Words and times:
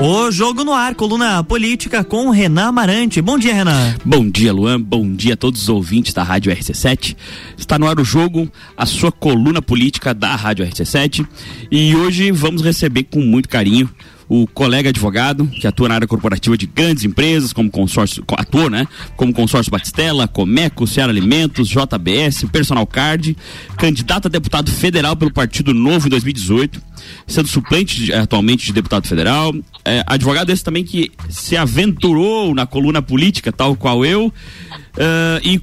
O 0.00 0.30
Jogo 0.30 0.62
no 0.62 0.72
Ar, 0.72 0.94
coluna 0.94 1.42
política 1.42 2.04
com 2.04 2.30
Renan 2.30 2.68
Amarante. 2.68 3.20
Bom 3.20 3.36
dia, 3.36 3.52
Renan. 3.52 3.96
Bom 4.04 4.30
dia, 4.30 4.52
Luan. 4.52 4.80
Bom 4.80 5.12
dia 5.12 5.34
a 5.34 5.36
todos 5.36 5.62
os 5.62 5.68
ouvintes 5.68 6.12
da 6.12 6.22
Rádio 6.22 6.52
RC7. 6.52 7.16
Está 7.56 7.80
no 7.80 7.88
ar 7.88 7.98
o 7.98 8.04
jogo, 8.04 8.48
a 8.76 8.86
sua 8.86 9.10
coluna 9.10 9.60
política 9.60 10.14
da 10.14 10.36
Rádio 10.36 10.64
RC7. 10.64 11.26
E 11.68 11.96
hoje 11.96 12.30
vamos 12.30 12.62
receber 12.62 13.08
com 13.10 13.20
muito 13.20 13.48
carinho 13.48 13.90
o 14.28 14.46
colega 14.46 14.90
advogado, 14.90 15.46
que 15.46 15.66
atua 15.66 15.88
na 15.88 15.94
área 15.94 16.06
corporativa 16.06 16.56
de 16.56 16.66
grandes 16.66 17.04
empresas, 17.04 17.52
como 17.52 17.70
consórcio, 17.70 18.22
atua, 18.36 18.68
né? 18.68 18.86
Como 19.16 19.32
consórcio 19.32 19.70
Batistela, 19.70 20.28
Comeco, 20.28 20.86
Ceará 20.86 21.10
Alimentos, 21.10 21.68
JBS, 21.68 22.44
Personal 22.52 22.86
Card, 22.86 23.36
candidato 23.78 24.26
a 24.26 24.28
deputado 24.28 24.70
federal 24.70 25.16
pelo 25.16 25.32
Partido 25.32 25.72
Novo 25.72 26.06
em 26.06 26.10
2018, 26.10 26.82
sendo 27.26 27.48
suplente 27.48 28.04
de, 28.04 28.12
atualmente 28.12 28.66
de 28.66 28.72
deputado 28.72 29.06
federal. 29.08 29.54
É, 29.84 30.04
advogado 30.06 30.50
esse 30.50 30.62
também 30.62 30.84
que 30.84 31.10
se 31.30 31.56
aventurou 31.56 32.54
na 32.54 32.66
coluna 32.66 33.00
política, 33.00 33.50
tal 33.50 33.74
qual 33.74 34.04
eu. 34.04 34.26
Uh, 34.26 35.40
e 35.42 35.60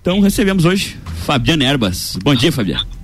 então 0.00 0.20
recebemos 0.20 0.64
hoje 0.64 0.96
Fabiana 1.24 1.64
Erbas. 1.64 2.16
Bom 2.22 2.34
dia, 2.34 2.52
Fabiana. 2.52 2.99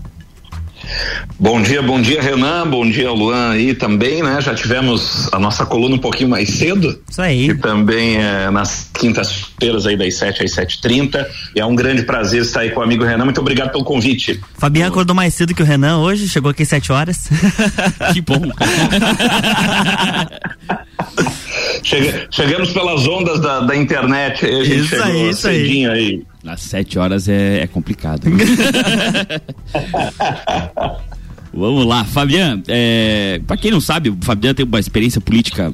Bom 1.39 1.61
dia, 1.61 1.83
bom 1.83 2.01
dia, 2.01 2.23
Renan. 2.23 2.69
Bom 2.69 2.89
dia, 2.89 3.11
Luan 3.11 3.51
aí 3.51 3.75
também, 3.75 4.23
né? 4.23 4.41
Já 4.41 4.55
tivemos 4.55 5.29
a 5.33 5.39
nossa 5.39 5.67
coluna 5.67 5.97
um 5.97 5.99
pouquinho 5.99 6.31
mais 6.31 6.49
cedo. 6.51 6.99
Isso 7.09 7.21
aí. 7.21 7.51
E 7.51 7.55
também 7.55 8.17
é, 8.17 8.51
nas 8.51 8.91
quintas-feiras 8.95 9.87
aí 9.87 9.97
das 9.97 10.15
7 10.15 10.45
às 10.45 10.53
7h30. 10.53 11.27
E 11.55 11.61
é 11.61 11.67
um 11.67 11.75
grande 11.75 12.03
prazer 12.03 12.43
estar 12.43 12.61
aí 12.61 12.71
com 12.71 12.81
o 12.81 12.83
amigo 12.83 13.05
Renan. 13.05 13.25
Muito 13.25 13.41
obrigado 13.41 13.73
pelo 13.73 13.85
convite. 13.85 14.41
Fabiano 14.59 14.91
acordou 14.91 15.15
mais 15.15 15.35
cedo 15.35 15.55
que 15.55 15.63
o 15.63 15.67
Renan 15.67 15.99
hoje, 15.99 16.29
chegou 16.29 16.51
aqui 16.51 16.63
às 16.63 16.69
7 16.69 16.93
horas. 16.93 17.29
que 18.13 18.21
bom. 18.21 18.43
Chega, 21.83 22.29
chegamos 22.31 22.73
pelas 22.73 23.07
ondas 23.07 23.41
da, 23.41 23.61
da 23.61 23.77
internet, 23.77 24.45
a 24.45 24.65
gente 24.65 24.85
isso 24.85 25.03
aí, 25.03 25.31
isso 25.31 25.49
aí. 25.49 25.87
aí. 25.87 26.23
Às 26.47 26.63
sete 26.63 26.99
horas 26.99 27.29
é, 27.29 27.63
é 27.63 27.67
complicado. 27.67 28.23
Vamos 31.57 31.87
lá, 31.87 32.05
Fabiano. 32.05 32.63
É, 32.69 33.41
para 33.47 33.57
quem 33.57 33.71
não 33.71 33.81
sabe, 33.81 34.11
o 34.11 34.19
Fabiano 34.21 34.55
tem 34.55 34.67
uma 34.67 34.79
experiência 34.79 35.23
política 35.23 35.73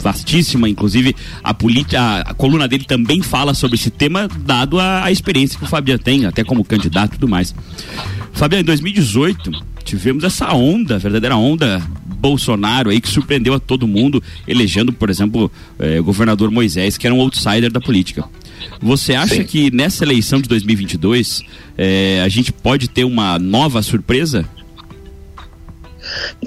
vastíssima, 0.00 0.68
inclusive 0.68 1.16
a, 1.42 1.52
política, 1.52 2.20
a 2.20 2.34
coluna 2.34 2.68
dele 2.68 2.84
também 2.84 3.20
fala 3.20 3.52
sobre 3.52 3.76
esse 3.76 3.90
tema, 3.90 4.28
dado 4.28 4.78
a, 4.78 5.04
a 5.04 5.10
experiência 5.10 5.58
que 5.58 5.64
o 5.64 5.68
Fabiano 5.68 6.00
tem, 6.00 6.26
até 6.26 6.44
como 6.44 6.64
candidato 6.64 7.14
e 7.14 7.18
tudo 7.18 7.28
mais. 7.28 7.52
Fabiano, 8.32 8.62
em 8.62 8.66
2018 8.66 9.50
tivemos 9.82 10.24
essa 10.24 10.54
onda, 10.54 10.98
verdadeira 10.98 11.36
onda 11.36 11.82
Bolsonaro 12.24 12.88
aí 12.88 13.02
que 13.02 13.08
surpreendeu 13.08 13.52
a 13.52 13.60
todo 13.60 13.86
mundo, 13.86 14.22
elegendo, 14.48 14.94
por 14.94 15.10
exemplo, 15.10 15.52
eh, 15.78 16.00
o 16.00 16.04
governador 16.04 16.50
Moisés, 16.50 16.96
que 16.96 17.06
era 17.06 17.14
um 17.14 17.20
outsider 17.20 17.70
da 17.70 17.80
política. 17.80 18.24
Você 18.80 19.14
acha 19.14 19.36
Sim. 19.36 19.44
que 19.44 19.70
nessa 19.70 20.04
eleição 20.04 20.40
de 20.40 20.48
2022 20.48 21.42
eh, 21.76 22.22
a 22.24 22.28
gente 22.30 22.50
pode 22.50 22.88
ter 22.88 23.04
uma 23.04 23.38
nova 23.38 23.82
surpresa? 23.82 24.48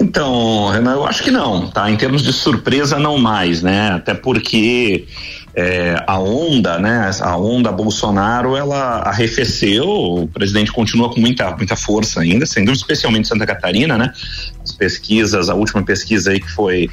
Então, 0.00 0.68
Renan, 0.70 0.94
eu 0.94 1.06
acho 1.06 1.22
que 1.22 1.30
não, 1.30 1.68
tá? 1.68 1.88
Em 1.88 1.96
termos 1.96 2.22
de 2.22 2.32
surpresa, 2.32 2.98
não 2.98 3.16
mais, 3.16 3.62
né? 3.62 3.90
Até 3.90 4.14
porque 4.14 5.06
é, 5.60 6.04
a 6.06 6.20
onda, 6.20 6.78
né? 6.78 7.10
A 7.20 7.36
onda 7.36 7.72
Bolsonaro, 7.72 8.56
ela 8.56 9.00
arrefeceu. 9.00 9.88
O 9.88 10.28
presidente 10.28 10.70
continua 10.70 11.12
com 11.12 11.20
muita, 11.20 11.50
muita 11.56 11.74
força 11.74 12.20
ainda, 12.20 12.46
sem 12.46 12.64
dúvida, 12.64 12.80
especialmente 12.80 13.26
Santa 13.26 13.44
Catarina, 13.44 13.98
né? 13.98 14.12
As 14.62 14.70
pesquisas, 14.70 15.48
a 15.48 15.54
última 15.56 15.82
pesquisa 15.82 16.30
aí 16.30 16.38
que 16.38 16.48
foi 16.48 16.88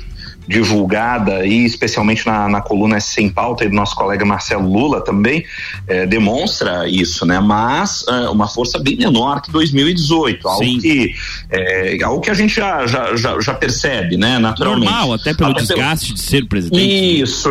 divulgada 0.47 1.45
e 1.45 1.65
especialmente 1.65 2.25
na, 2.25 2.47
na 2.47 2.61
coluna 2.61 2.99
Sem 2.99 3.29
Pauta 3.29 3.65
e 3.65 3.69
do 3.69 3.75
nosso 3.75 3.95
colega 3.95 4.25
Marcelo 4.25 4.71
Lula 4.71 5.03
também 5.03 5.45
é, 5.87 6.05
demonstra 6.05 6.87
isso, 6.87 7.25
né? 7.25 7.39
Mas 7.39 8.05
é, 8.07 8.29
uma 8.29 8.47
força 8.47 8.79
bem 8.79 8.95
menor 8.95 9.41
que 9.41 9.51
2018, 9.51 10.47
algo 10.47 10.63
Sim. 10.63 10.79
que 10.79 11.15
é, 11.49 12.03
algo 12.03 12.21
que 12.21 12.29
a 12.29 12.33
gente 12.33 12.55
já, 12.55 12.85
já, 12.85 13.15
já, 13.15 13.39
já, 13.39 13.53
percebe, 13.53 14.17
né? 14.17 14.37
Naturalmente. 14.37 14.85
Normal, 14.85 15.13
até 15.13 15.33
pelo 15.33 15.51
até 15.51 15.61
desgaste 15.61 16.07
pelo... 16.07 16.17
de 16.17 16.21
ser 16.21 16.45
presidente. 16.47 17.21
Isso, 17.21 17.49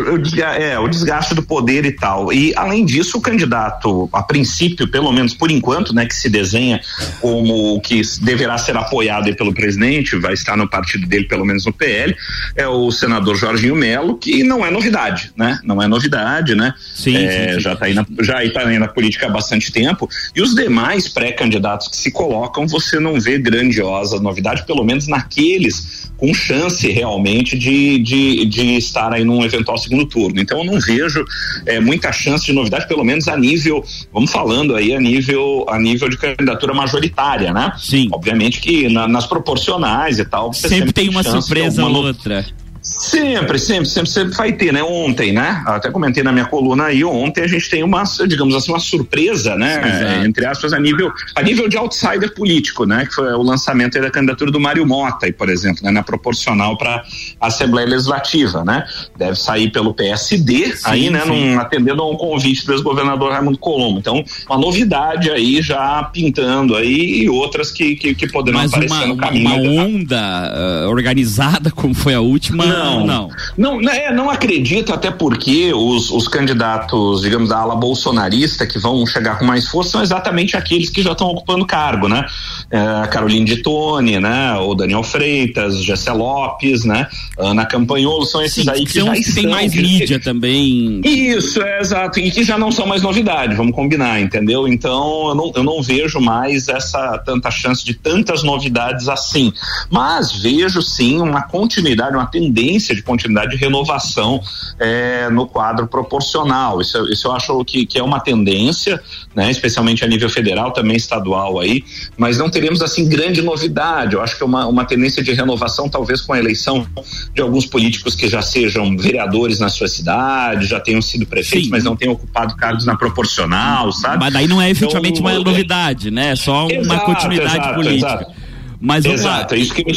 é, 0.59 0.79
o 0.79 0.89
desgaste 0.89 1.35
do 1.35 1.43
poder 1.43 1.85
e 1.85 1.93
tal. 1.93 2.33
E 2.33 2.53
além 2.57 2.85
disso, 2.85 3.19
o 3.19 3.21
candidato, 3.21 4.09
a 4.13 4.23
princípio, 4.23 4.89
pelo 4.89 5.13
menos 5.13 5.35
por 5.35 5.51
enquanto, 5.51 5.95
né, 5.95 6.07
que 6.07 6.15
se 6.15 6.29
desenha 6.29 6.81
como 7.21 7.81
que 7.81 8.03
deverá 8.21 8.59
ser 8.59 8.77
apoiado 8.77 9.35
pelo 9.35 9.53
presidente, 9.53 10.17
vai 10.17 10.35
estar 10.35 10.57
no 10.57 10.69
partido 10.69 11.07
dele, 11.07 11.25
pelo 11.25 11.45
menos 11.45 11.65
no 11.67 11.73
PL, 11.73 12.15
é 12.57 12.67
o 12.69 12.84
o 12.87 12.93
senador 12.93 13.37
Jorginho 13.37 13.75
Melo, 13.75 14.17
que 14.17 14.43
não 14.43 14.65
é 14.65 14.71
novidade, 14.71 15.33
né? 15.37 15.59
Não 15.65 15.83
é 15.83 15.87
novidade, 15.87 16.55
né? 16.55 16.75
Sim, 16.95 17.17
é, 17.17 17.49
sim, 17.49 17.55
sim. 17.55 17.61
Já 17.61 17.73
está 17.75 17.87
aí, 17.87 17.95
na, 17.95 18.07
já 18.21 18.39
aí 18.39 18.51
tá 18.51 18.61
aí 18.61 18.79
na 18.79 18.89
política 18.89 19.27
há 19.27 19.31
bastante 19.31 19.73
tempo. 19.73 20.09
E 20.35 20.43
os 20.43 20.55
demais 20.55 21.09
pré-candidatos 21.09 21.89
que 21.89 21.97
se 21.97 22.11
colocam, 22.11 22.67
você 22.67 22.99
não 22.99 23.21
vê 23.21 23.39
grandiosa 23.39 24.21
novidade, 24.21 24.65
pelo 24.67 24.85
menos 24.85 25.07
naqueles 25.09 26.05
com 26.17 26.33
chance 26.33 26.91
realmente 26.91 27.59
de, 27.59 27.99
de, 27.99 28.47
de 28.47 28.77
estar 28.77 29.13
aí 29.13 29.25
num 29.25 29.45
eventual 29.45 29.77
segundo 29.77 30.07
turno. 30.07 30.41
Então 30.41 30.59
eu 30.59 30.65
não 30.65 30.81
vejo 30.81 31.25
é, 31.67 31.81
muita 31.81 32.13
chance 32.13 32.47
de 32.47 32.53
novidade, 32.53 32.87
pelo 32.87 33.05
menos 33.05 33.29
a 33.29 33.37
nível, 33.37 33.85
vamos 34.13 34.31
falando 34.31 34.77
aí, 34.77 34.95
a 34.95 35.01
nível, 35.01 35.67
a 35.69 35.79
nível 35.79 36.09
de 36.09 36.17
candidatura 36.17 36.73
majoritária, 36.73 37.53
né? 37.53 37.73
Sim. 37.79 38.09
Obviamente 38.13 38.61
que 38.61 38.89
na, 38.89 39.09
nas 39.09 39.27
proporcionais 39.27 40.19
e 40.19 40.25
tal. 40.25 40.53
Sempre, 40.53 40.77
sempre, 40.77 40.93
tem 40.93 41.09
uma 41.09 41.23
surpresa 41.23 41.85
ou 41.85 41.93
outra. 41.93 42.45
Sempre, 42.85 43.59
sempre, 43.59 43.87
sempre, 43.87 44.11
sempre 44.11 44.37
vai 44.37 44.53
ter, 44.53 44.71
né? 44.71 44.83
Ontem, 44.83 45.33
né? 45.33 45.63
Até 45.65 45.91
comentei 45.91 46.23
na 46.23 46.31
minha 46.31 46.45
coluna 46.45 46.85
aí, 46.85 47.03
ontem 47.03 47.43
a 47.43 47.47
gente 47.47 47.71
tem 47.71 47.83
uma, 47.83 48.05
digamos 48.29 48.55
assim, 48.55 48.71
uma 48.71 48.79
surpresa, 48.79 49.57
né? 49.57 50.21
É, 50.21 50.27
entre 50.27 50.45
aspas, 50.45 50.75
a 50.75 50.79
nível, 50.79 51.11
a 51.35 51.41
nível 51.41 51.67
de 51.67 51.79
outsider 51.79 52.35
político, 52.35 52.85
né? 52.85 53.07
Que 53.07 53.15
foi 53.15 53.33
o 53.33 53.43
lançamento 53.43 53.99
da 53.99 54.11
candidatura 54.11 54.51
do 54.51 54.61
Mário 54.61 54.87
Mota, 54.87 55.33
por 55.33 55.49
exemplo, 55.49 55.83
né? 55.83 55.91
Na 55.91 56.03
proporcional 56.03 56.77
para 56.77 57.03
a 57.41 57.47
Assembleia 57.47 57.89
Legislativa, 57.89 58.63
né? 58.63 58.85
Deve 59.17 59.37
sair 59.37 59.73
pelo 59.73 59.95
PSD, 59.95 60.77
sim, 60.77 60.83
aí, 60.85 61.09
né? 61.09 61.25
Num, 61.25 61.59
atendendo 61.59 62.03
a 62.03 62.11
um 62.11 62.17
convite 62.17 62.67
do 62.67 62.73
ex-governador 62.75 63.33
Raimundo 63.33 63.57
Colombo. 63.57 63.99
Então, 63.99 64.23
uma 64.47 64.59
novidade 64.59 65.31
aí 65.31 65.63
já 65.63 66.05
pintando 66.13 66.77
aí 66.77 67.23
e 67.23 67.31
outras 67.31 67.71
que, 67.71 67.97
que, 67.97 68.15
que 68.15 68.29
poderão 68.29 68.59
Mas 68.59 68.75
aparecer 68.75 68.95
uma, 68.95 69.07
no 69.07 69.17
caminho. 69.17 69.49
Uma 69.49 69.85
onda 69.85 70.53
uh, 70.85 70.91
organizada 70.91 71.71
como 71.71 71.95
foi 71.95 72.13
a 72.13 72.21
última 72.21 72.74
não, 72.75 73.07
não. 73.07 73.29
Não, 73.57 73.91
é, 73.91 74.13
não 74.13 74.31
acredito, 74.31 74.93
até 74.93 75.11
porque 75.11 75.73
os, 75.73 76.11
os 76.11 76.29
candidatos, 76.29 77.23
digamos, 77.23 77.49
da 77.49 77.59
ala 77.59 77.77
bolsonarista 77.77 78.67
que 78.67 78.79
vão 78.79 79.07
chegar 79.07 79.39
com 79.39 79.45
mais 79.45 79.69
força 79.69 79.93
são 79.93 80.03
exatamente 80.03 80.57
aqueles 80.57 80.91
que 80.91 81.03
já 81.03 81.13
estão 81.13 81.29
ocupando 81.29 81.65
cargo, 81.67 82.09
né? 82.09 82.27
É, 82.71 83.07
Caroline 83.09 83.45
de 83.45 83.63
Tone, 83.63 84.19
né? 84.19 84.55
O 84.55 84.75
Daniel 84.75 85.03
Freitas, 85.03 85.83
Gessé 85.83 86.13
Lopes, 86.13 86.85
né? 86.85 87.07
Ana 87.39 87.67
Campanholo, 87.67 88.25
são 88.27 88.43
esses 88.43 88.65
Sim, 88.65 88.71
aí 88.71 88.85
que, 88.85 88.93
que 88.93 89.01
já 89.01 89.13
tem 89.13 89.21
estão, 89.21 89.51
mais 89.51 89.73
que, 89.73 89.83
mídia 89.83 90.21
também. 90.21 91.01
Isso, 91.05 91.63
é 91.63 91.81
exato, 91.81 92.19
e 92.19 92.31
que 92.31 92.45
já 92.45 92.59
não 92.59 92.73
são 92.73 92.87
mais 92.87 93.03
novidade, 93.03 93.55
vamos 93.55 93.75
combinar, 93.75 94.21
entendeu? 94.21 94.67
Então 94.67 95.29
eu 95.29 95.35
não, 95.35 95.53
eu 95.55 95.63
não 95.63 95.83
vejo 95.83 96.21
mais 96.21 96.69
essa 96.69 97.19
tanta 97.19 97.51
chance 97.51 97.85
de 97.85 97.95
tantas 97.95 98.43
novidades 98.43 99.09
assim, 99.09 99.53
mas 99.91 100.33
vejo 100.33 100.83
sim 100.83 101.21
uma 101.21 101.43
continuidade, 101.43 102.17
uma 102.17 102.27
tendência 102.27 102.64
tendência 102.65 102.95
de 102.95 103.03
continuidade 103.03 103.53
de 103.53 103.57
renovação 103.57 104.41
é, 104.79 105.29
no 105.31 105.47
quadro 105.47 105.87
proporcional. 105.87 106.81
Isso, 106.81 107.07
isso 107.11 107.29
eu 107.29 107.33
acho 107.33 107.65
que, 107.65 107.85
que 107.87 107.99
é 107.99 108.03
uma 108.03 108.21
tendência, 108.21 109.01
né, 109.35 109.51
especialmente 109.51 110.05
a 110.05 110.09
nível 110.09 110.29
federal, 110.29 110.73
também 110.73 110.97
estadual 110.97 111.61
aí, 111.61 111.85
mas 112.17 112.39
não 112.39 112.49
teremos 112.49 112.83
assim 112.83 113.09
grande 113.09 113.43
novidade. 113.43 114.15
Eu 114.15 114.23
acho 114.23 114.37
que 114.37 114.43
é 114.43 114.47
uma, 114.47 114.67
uma 114.67 114.85
tendência 114.85 115.23
de 115.23 115.33
renovação, 115.33 115.89
talvez 115.89 116.21
com 116.21 116.33
a 116.33 116.39
eleição 116.39 116.87
de 117.35 117.43
alguns 117.43 117.67
políticos 117.67 118.15
que 118.15 118.29
já 118.29 118.41
sejam 118.43 118.97
vereadores 118.97 119.59
na 119.59 119.69
sua 119.69 119.89
cidade, 119.89 120.67
já 120.67 120.81
tenham 120.81 121.03
sido 121.03 121.27
prefeitos, 121.27 121.67
Sim. 121.67 121.71
mas 121.71 121.85
não 121.85 121.97
tenham 121.97 122.15
ocupado 122.15 122.57
cargos 122.57 122.87
na 122.87 122.97
proporcional, 122.97 123.93
sabe? 123.93 124.19
Mas 124.19 124.33
daí 124.33 124.47
não 124.47 124.61
é 124.61 124.71
efetivamente 124.71 125.21
então, 125.21 125.31
uma 125.31 125.33
é 125.33 125.45
novidade, 125.45 126.11
né? 126.11 126.31
É 126.31 126.37
só 126.37 126.67
exato, 126.71 126.87
uma 126.87 127.01
continuidade 127.01 127.57
exato, 127.57 127.75
política. 127.75 128.15
Exato. 128.15 128.45
Mas 128.81 129.05
Exato, 129.07 129.55
é 129.55 129.59
isso 129.59 129.73
que 129.73 129.83
me 129.83 129.95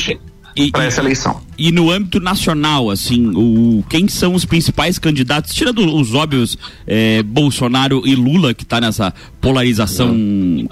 para 0.71 0.85
essa 0.85 1.01
eleição. 1.01 1.41
E 1.57 1.71
no 1.71 1.91
âmbito 1.91 2.19
nacional, 2.19 2.89
assim, 2.89 3.31
o, 3.35 3.83
quem 3.89 4.07
são 4.07 4.33
os 4.33 4.45
principais 4.45 4.99
candidatos, 4.99 5.53
tirando 5.53 5.79
os 5.95 6.13
óbvios 6.13 6.57
é, 6.85 7.23
Bolsonaro 7.23 8.03
e 8.05 8.15
Lula, 8.15 8.53
que 8.53 8.63
está 8.63 8.79
nessa 8.79 9.13
polarização 9.41 10.15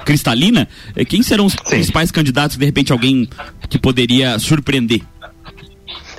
cristalina, 0.05 0.67
é, 0.95 1.03
quem 1.03 1.23
serão 1.23 1.45
os 1.45 1.53
Sim. 1.53 1.59
principais 1.69 2.11
candidatos, 2.11 2.57
de 2.57 2.65
repente, 2.65 2.91
alguém 2.91 3.27
que 3.69 3.79
poderia 3.79 4.37
surpreender? 4.37 5.01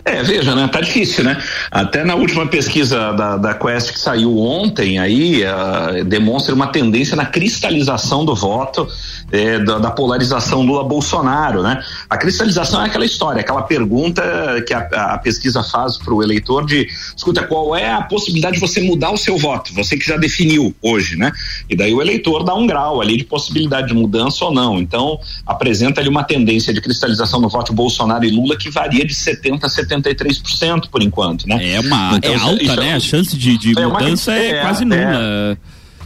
É, 0.06 0.22
veja, 0.22 0.54
né? 0.54 0.68
Tá 0.68 0.80
difícil, 0.80 1.24
né? 1.24 1.36
Até 1.68 2.04
na 2.04 2.14
última 2.14 2.46
pesquisa 2.46 3.12
da, 3.12 3.36
da 3.36 3.54
Quest 3.54 3.92
que 3.92 3.98
saiu 3.98 4.38
ontem 4.38 5.00
aí, 5.00 5.42
uh, 5.42 6.04
demonstra 6.04 6.54
uma 6.54 6.68
tendência 6.68 7.16
na 7.16 7.26
cristalização 7.26 8.24
do 8.24 8.32
voto 8.32 8.86
é, 9.32 9.58
da, 9.58 9.78
da, 9.78 9.90
polarização 9.90 10.62
Lula-Bolsonaro, 10.62 11.62
né? 11.62 11.82
A 12.08 12.16
cristalização 12.16 12.82
é 12.82 12.86
aquela 12.86 13.04
história, 13.04 13.40
aquela 13.40 13.62
pergunta 13.62 14.22
que 14.66 14.72
a, 14.72 14.80
a 15.14 15.18
pesquisa 15.18 15.62
faz 15.62 15.98
para 15.98 16.14
o 16.14 16.22
eleitor 16.22 16.64
de, 16.64 16.86
escuta, 17.16 17.42
qual 17.42 17.74
é 17.74 17.92
a 17.92 18.02
possibilidade 18.02 18.54
de 18.54 18.60
você 18.60 18.80
mudar 18.80 19.10
o 19.10 19.16
seu 19.16 19.36
voto? 19.36 19.74
Você 19.74 19.96
que 19.96 20.06
já 20.06 20.16
definiu 20.16 20.74
hoje, 20.80 21.16
né? 21.16 21.32
E 21.68 21.76
daí 21.76 21.92
o 21.92 22.00
eleitor 22.00 22.44
dá 22.44 22.54
um 22.54 22.66
grau 22.66 23.00
ali 23.00 23.16
de 23.16 23.24
possibilidade 23.24 23.88
de 23.88 23.94
mudança 23.94 24.44
ou 24.44 24.52
não. 24.52 24.78
Então, 24.78 25.18
apresenta 25.46 26.00
ali 26.00 26.08
uma 26.08 26.24
tendência 26.24 26.72
de 26.72 26.80
cristalização 26.80 27.40
no 27.40 27.48
voto 27.48 27.72
Bolsonaro 27.72 28.24
e 28.24 28.30
Lula 28.30 28.56
que 28.56 28.70
varia 28.70 29.04
de 29.04 29.14
70 29.14 29.66
a 29.66 29.70
73% 29.70 30.88
por 30.90 31.02
enquanto, 31.02 31.48
né? 31.48 31.72
É 31.72 31.80
uma 31.80 32.16
então, 32.16 32.32
é 32.32 32.36
alta, 32.36 32.76
né? 32.76 32.94
A 32.94 33.00
chance 33.00 33.36
de, 33.36 33.58
de 33.58 33.78
é 33.78 33.86
mudança 33.86 34.32
é, 34.32 34.50
é, 34.50 34.60
quase 34.60 34.84
nula. 34.84 35.58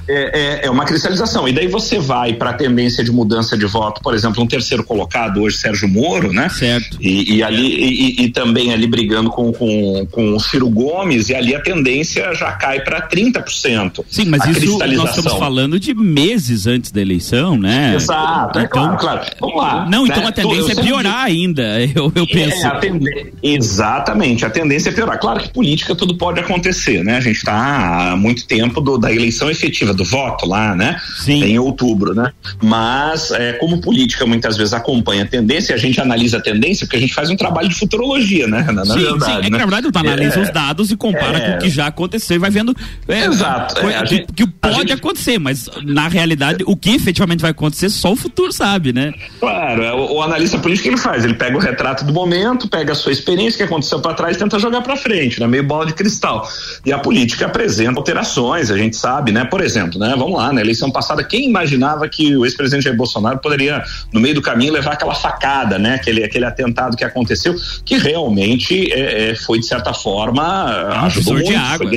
É, 0.09 0.13
é, 0.13 0.41
é, 0.41 0.67
é, 0.67 0.71
uma 0.71 0.85
cristalização. 0.85 1.49
E 1.49 1.53
daí 1.53 1.67
você 1.67 1.99
vai 1.99 2.35
para 2.35 2.51
a 2.51 2.53
tendência 2.53 3.03
de 3.05 3.11
mudança 3.11 3.57
de 3.57 3.67
voto, 3.67 4.01
por 4.03 4.15
exemplo, 4.15 4.43
um 4.43 4.47
terceiro 4.47 4.85
colocado 4.85 5.41
hoje, 5.41 5.59
Sérgio 5.59 5.89
Moro, 5.89 6.33
né? 6.33 6.49
Certo. 6.49 6.97
E, 7.01 7.37
e 7.37 7.43
ali 7.43 7.67
e, 7.67 8.25
e, 8.25 8.31
também 8.31 8.73
ali 8.73 8.87
brigando 8.87 9.31
com, 9.31 9.53
com, 9.53 10.07
com 10.11 10.35
o 10.35 10.41
Ciro 10.41 10.69
Gomes, 10.69 11.29
e 11.29 11.35
ali 11.35 11.55
a 11.55 11.61
tendência 11.61 12.35
já 12.35 12.53
cai 12.53 12.81
para 12.81 13.07
30%. 13.09 14.05
Sim, 14.09 14.27
mas 14.27 14.45
isso 14.47 14.79
nós 14.79 15.17
estamos 15.17 15.39
falando 15.39 15.79
de 15.79 15.95
meses 15.95 16.67
antes 16.67 16.91
da 16.91 17.01
eleição, 17.01 17.57
né? 17.57 17.95
Exato, 17.95 18.59
é 18.59 18.65
então, 18.65 18.97
claro, 18.97 18.99
claro. 18.99 19.27
Vamos 19.41 19.57
lá. 19.57 19.87
Não, 19.89 20.07
então 20.07 20.23
né? 20.23 20.29
a 20.29 20.33
tendência 20.33 20.73
é 20.73 20.83
piorar 20.83 21.25
ainda, 21.25 21.63
eu, 21.95 22.13
eu 22.15 22.25
é, 22.25 22.27
penso. 22.27 22.67
A 22.67 22.77
tende... 22.77 23.33
Exatamente, 23.43 24.45
a 24.45 24.51
tendência 24.51 24.91
é 24.91 24.93
piorar. 24.93 25.19
Claro 25.19 25.41
que 25.41 25.49
política 25.51 25.95
tudo 25.95 26.17
pode 26.17 26.41
acontecer, 26.41 27.05
né? 27.05 27.17
A 27.17 27.21
gente 27.21 27.37
está 27.37 28.13
há 28.13 28.17
muito 28.17 28.47
tempo 28.47 28.81
do, 28.81 28.99
da 28.99 29.13
eleição 29.13 29.51
efetiva 29.51 29.90
do 29.93 30.05
voto 30.05 30.47
lá, 30.47 30.75
né? 30.75 31.01
Sim. 31.19 31.43
Em 31.45 31.59
outubro, 31.59 32.15
né? 32.15 32.33
Mas 32.63 33.31
é, 33.31 33.55
como 33.55 33.81
política 33.81 34.27
muitas 34.27 34.57
vezes 34.57 34.73
acompanha 34.73 35.25
a 35.25 35.27
tendência, 35.27 35.75
a 35.75 35.79
gente 35.79 36.01
analisa 36.01 36.39
a 36.39 36.41
tendência 36.41 36.87
porque 36.87 36.97
a 36.97 37.01
gente 37.01 37.15
faz 37.15 37.31
um 37.31 37.37
trabalho 37.37 37.69
de 37.69 37.75
futurologia, 37.75 38.47
né? 38.47 38.63
Na, 38.71 38.85
sim, 38.85 38.99
verdade, 38.99 39.25
sim. 39.25 39.39
É 39.39 39.43
que, 39.43 39.51
né? 39.51 39.59
na 39.59 39.65
verdade 39.65 39.91
tu 39.91 39.99
analisa 39.99 40.41
é, 40.41 40.43
os 40.43 40.51
dados 40.51 40.91
e 40.91 40.97
compara 40.97 41.39
é, 41.39 41.51
com 41.51 41.57
o 41.57 41.59
que 41.61 41.71
já 41.71 41.87
aconteceu 41.87 42.37
e 42.37 42.39
vai 42.39 42.51
vendo 42.51 42.75
é, 43.09 43.25
Exato, 43.25 43.87
é, 43.87 44.03
que, 44.03 44.07
gente, 44.17 44.33
que, 44.33 44.47
pode 44.47 44.75
gente, 44.77 44.93
acontecer, 44.93 45.39
mas 45.39 45.69
na 45.85 46.09
realidade 46.09 46.65
o 46.67 46.77
que 46.77 46.91
efetivamente 46.91 47.41
vai 47.41 47.51
acontecer 47.51 47.89
só 47.91 48.13
o 48.13 48.17
futuro 48.17 48.53
sabe, 48.53 48.93
né? 48.93 49.13
Claro, 49.39 49.83
o, 49.97 50.17
o 50.17 50.23
analista 50.23 50.59
político 50.59 50.89
ele 50.89 50.97
faz, 50.97 51.25
ele 51.25 51.35
pega 51.35 51.57
o 51.57 51.61
retrato 51.61 52.05
do 52.05 52.13
momento, 52.13 52.69
pega 52.69 52.93
a 52.93 52.95
sua 52.95 53.13
experiência 53.13 53.59
que 53.59 53.63
aconteceu 53.65 54.01
para 54.01 54.15
trás 54.15 54.37
e 54.37 54.39
tenta 54.39 54.59
jogar 54.59 54.83
para 54.83 54.97
frente, 54.97 55.41
né? 55.41 55.47
Meio 55.47 55.65
bola 55.65 55.87
de 55.87 55.95
cristal. 55.95 56.49
E 56.85 56.93
a 56.93 56.99
política 56.99 57.47
apresenta 57.47 57.99
alterações, 57.99 58.71
a 58.71 58.77
gente 58.77 58.97
sabe, 58.97 59.33
né? 59.33 59.45
Por 59.45 59.61
exemplo, 59.61 59.80
exemplo, 59.81 59.99
né? 59.99 60.15
Vamos 60.17 60.37
lá, 60.37 60.53
na 60.53 60.61
eleição 60.61 60.91
passada, 60.91 61.25
quem 61.25 61.49
imaginava 61.49 62.09
que 62.09 62.37
o 62.37 62.45
ex-presidente 62.45 62.85
Jair 62.85 62.97
Bolsonaro 62.97 63.39
poderia, 63.39 63.83
no 64.13 64.21
meio 64.21 64.35
do 64.35 64.43
caminho, 64.43 64.73
levar 64.73 64.93
aquela 64.93 65.15
facada, 65.15 65.79
né? 65.79 65.95
Aquele, 65.95 66.23
aquele 66.23 66.45
atentado 66.45 66.97
que 66.97 67.05
aconteceu, 67.05 67.55
que 67.85 67.97
realmente 67.97 68.93
é, 68.93 69.31
é 69.31 69.35
foi, 69.35 69.59
de 69.59 69.67
certa 69.67 69.93
forma, 69.93 70.43
ah, 70.43 71.07
ajudou 71.07 71.35
muito. 71.35 71.49
De 71.49 71.55
água. 71.55 71.91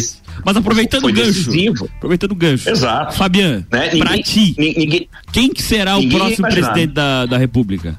Mas 0.44 0.58
aproveitando 0.58 1.06
o 1.06 1.14
gancho. 1.14 1.26
Decisivo. 1.26 1.90
Aproveitando 1.98 2.32
o 2.32 2.36
gancho. 2.36 2.70
Exato. 2.70 3.16
Fabiano, 3.16 3.66
né? 3.72 3.90
pra 3.98 4.18
ti, 4.22 4.56
ninguém, 4.58 5.08
quem 5.32 5.50
que 5.50 5.62
será 5.62 5.98
o 5.98 6.10
próximo 6.10 6.48
presidente 6.48 6.94
da, 6.94 7.26
da 7.26 7.38
República? 7.38 7.96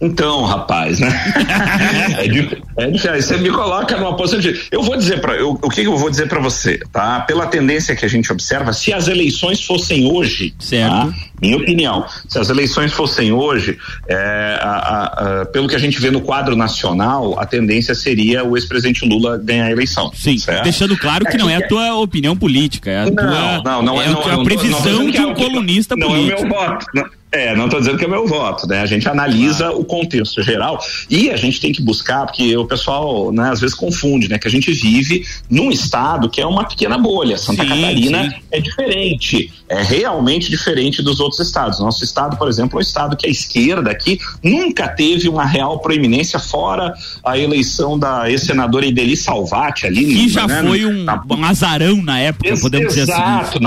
Então, 0.00 0.44
rapaz, 0.44 0.98
né? 0.98 1.08
é, 2.18 2.28
diferente. 2.28 3.08
É 3.08 3.20
você 3.20 3.36
me 3.36 3.50
coloca 3.50 3.96
numa 3.96 4.16
posição 4.16 4.40
de. 4.40 4.66
Eu 4.70 4.82
vou 4.82 4.96
dizer 4.96 5.20
para 5.20 5.44
o 5.44 5.68
que 5.68 5.82
eu 5.82 5.96
vou 5.96 6.10
dizer 6.10 6.28
para 6.28 6.40
você, 6.40 6.78
tá? 6.92 7.20
Pela 7.20 7.46
tendência 7.46 7.94
que 7.94 8.04
a 8.04 8.08
gente 8.08 8.32
observa, 8.32 8.72
se 8.72 8.92
as 8.92 9.08
eleições 9.08 9.64
fossem 9.64 10.10
hoje, 10.10 10.54
certo. 10.58 10.92
Tá? 10.92 11.12
minha 11.42 11.56
opinião, 11.56 12.06
se 12.28 12.38
as 12.38 12.48
eleições 12.50 12.92
fossem 12.92 13.32
hoje, 13.32 13.76
é, 14.08 14.58
a, 14.60 14.68
a, 14.68 15.40
a, 15.40 15.46
pelo 15.46 15.66
que 15.66 15.74
a 15.74 15.78
gente 15.78 16.00
vê 16.00 16.08
no 16.08 16.20
quadro 16.20 16.54
nacional, 16.54 17.38
a 17.38 17.44
tendência 17.44 17.96
seria 17.96 18.44
o 18.44 18.56
ex-presidente 18.56 19.04
Lula 19.04 19.36
ganhar 19.38 19.66
a 19.66 19.70
eleição. 19.72 20.12
Sim, 20.14 20.38
certo? 20.38 20.62
deixando 20.62 20.96
claro 20.96 21.24
que 21.24 21.34
é 21.34 21.38
não 21.38 21.50
é 21.50 21.56
a 21.56 21.66
tua 21.66 21.96
opinião 21.96 22.36
política, 22.36 22.90
é 22.90 23.00
a 23.00 23.04
não, 23.06 23.14
tua. 23.14 23.24
Não, 23.24 23.82
não, 23.82 24.02
é, 24.02 24.08
não, 24.08 24.22
é 24.22 24.34
a 24.34 24.44
previsão 24.44 25.10
de 25.10 25.20
um 25.20 25.34
colunista 25.34 25.96
não 25.96 26.08
político. 26.08 26.46
Não 26.46 26.56
é 26.56 26.66
o 26.66 26.68
meu 26.68 26.78
voto. 26.78 26.86
É, 27.32 27.56
não 27.56 27.64
estou 27.64 27.80
dizendo 27.80 27.96
que 27.96 28.04
é 28.04 28.08
meu 28.08 28.26
voto, 28.26 28.68
né? 28.68 28.82
A 28.82 28.86
gente 28.86 29.08
analisa 29.08 29.68
ah. 29.68 29.72
o 29.72 29.84
contexto 29.84 30.42
geral 30.42 30.78
e 31.08 31.30
a 31.30 31.36
gente 31.36 31.58
tem 31.62 31.72
que 31.72 31.80
buscar, 31.80 32.26
porque 32.26 32.54
o 32.54 32.66
pessoal, 32.66 33.32
né, 33.32 33.50
às 33.50 33.58
vezes 33.58 33.74
confunde, 33.74 34.28
né? 34.28 34.38
Que 34.38 34.46
a 34.46 34.50
gente 34.50 34.70
vive 34.70 35.24
num 35.48 35.70
estado 35.70 36.28
que 36.28 36.42
é 36.42 36.46
uma 36.46 36.64
pequena 36.64 36.98
bolha. 36.98 37.38
Santa 37.38 37.62
sim, 37.62 37.68
Catarina 37.70 38.28
sim. 38.28 38.36
é 38.50 38.60
diferente, 38.60 39.50
é 39.66 39.82
realmente 39.82 40.50
diferente 40.50 41.02
dos 41.02 41.20
outros 41.20 41.40
estados. 41.40 41.80
Nosso 41.80 42.04
estado, 42.04 42.36
por 42.36 42.48
exemplo, 42.48 42.78
é 42.78 42.80
um 42.80 42.82
estado 42.82 43.16
que 43.16 43.26
a 43.26 43.30
esquerda 43.30 43.90
aqui 43.90 44.18
nunca 44.42 44.86
teve 44.88 45.26
uma 45.26 45.46
real 45.46 45.78
proeminência 45.78 46.38
fora 46.38 46.92
a 47.24 47.38
eleição 47.38 47.98
da 47.98 48.30
ex-senadora 48.30 48.84
Ideli 48.84 49.16
Salvati 49.16 49.86
ali. 49.86 50.04
Que 50.04 50.28
já 50.28 50.46
né? 50.46 50.62
foi 50.62 50.84
um, 50.84 51.06
um 51.30 51.44
azarão 51.46 52.02
na 52.02 52.18
época, 52.18 52.54
podemos 52.60 52.88
dizer 52.88 53.10
assim. 53.10 53.12
Exato, 53.12 53.58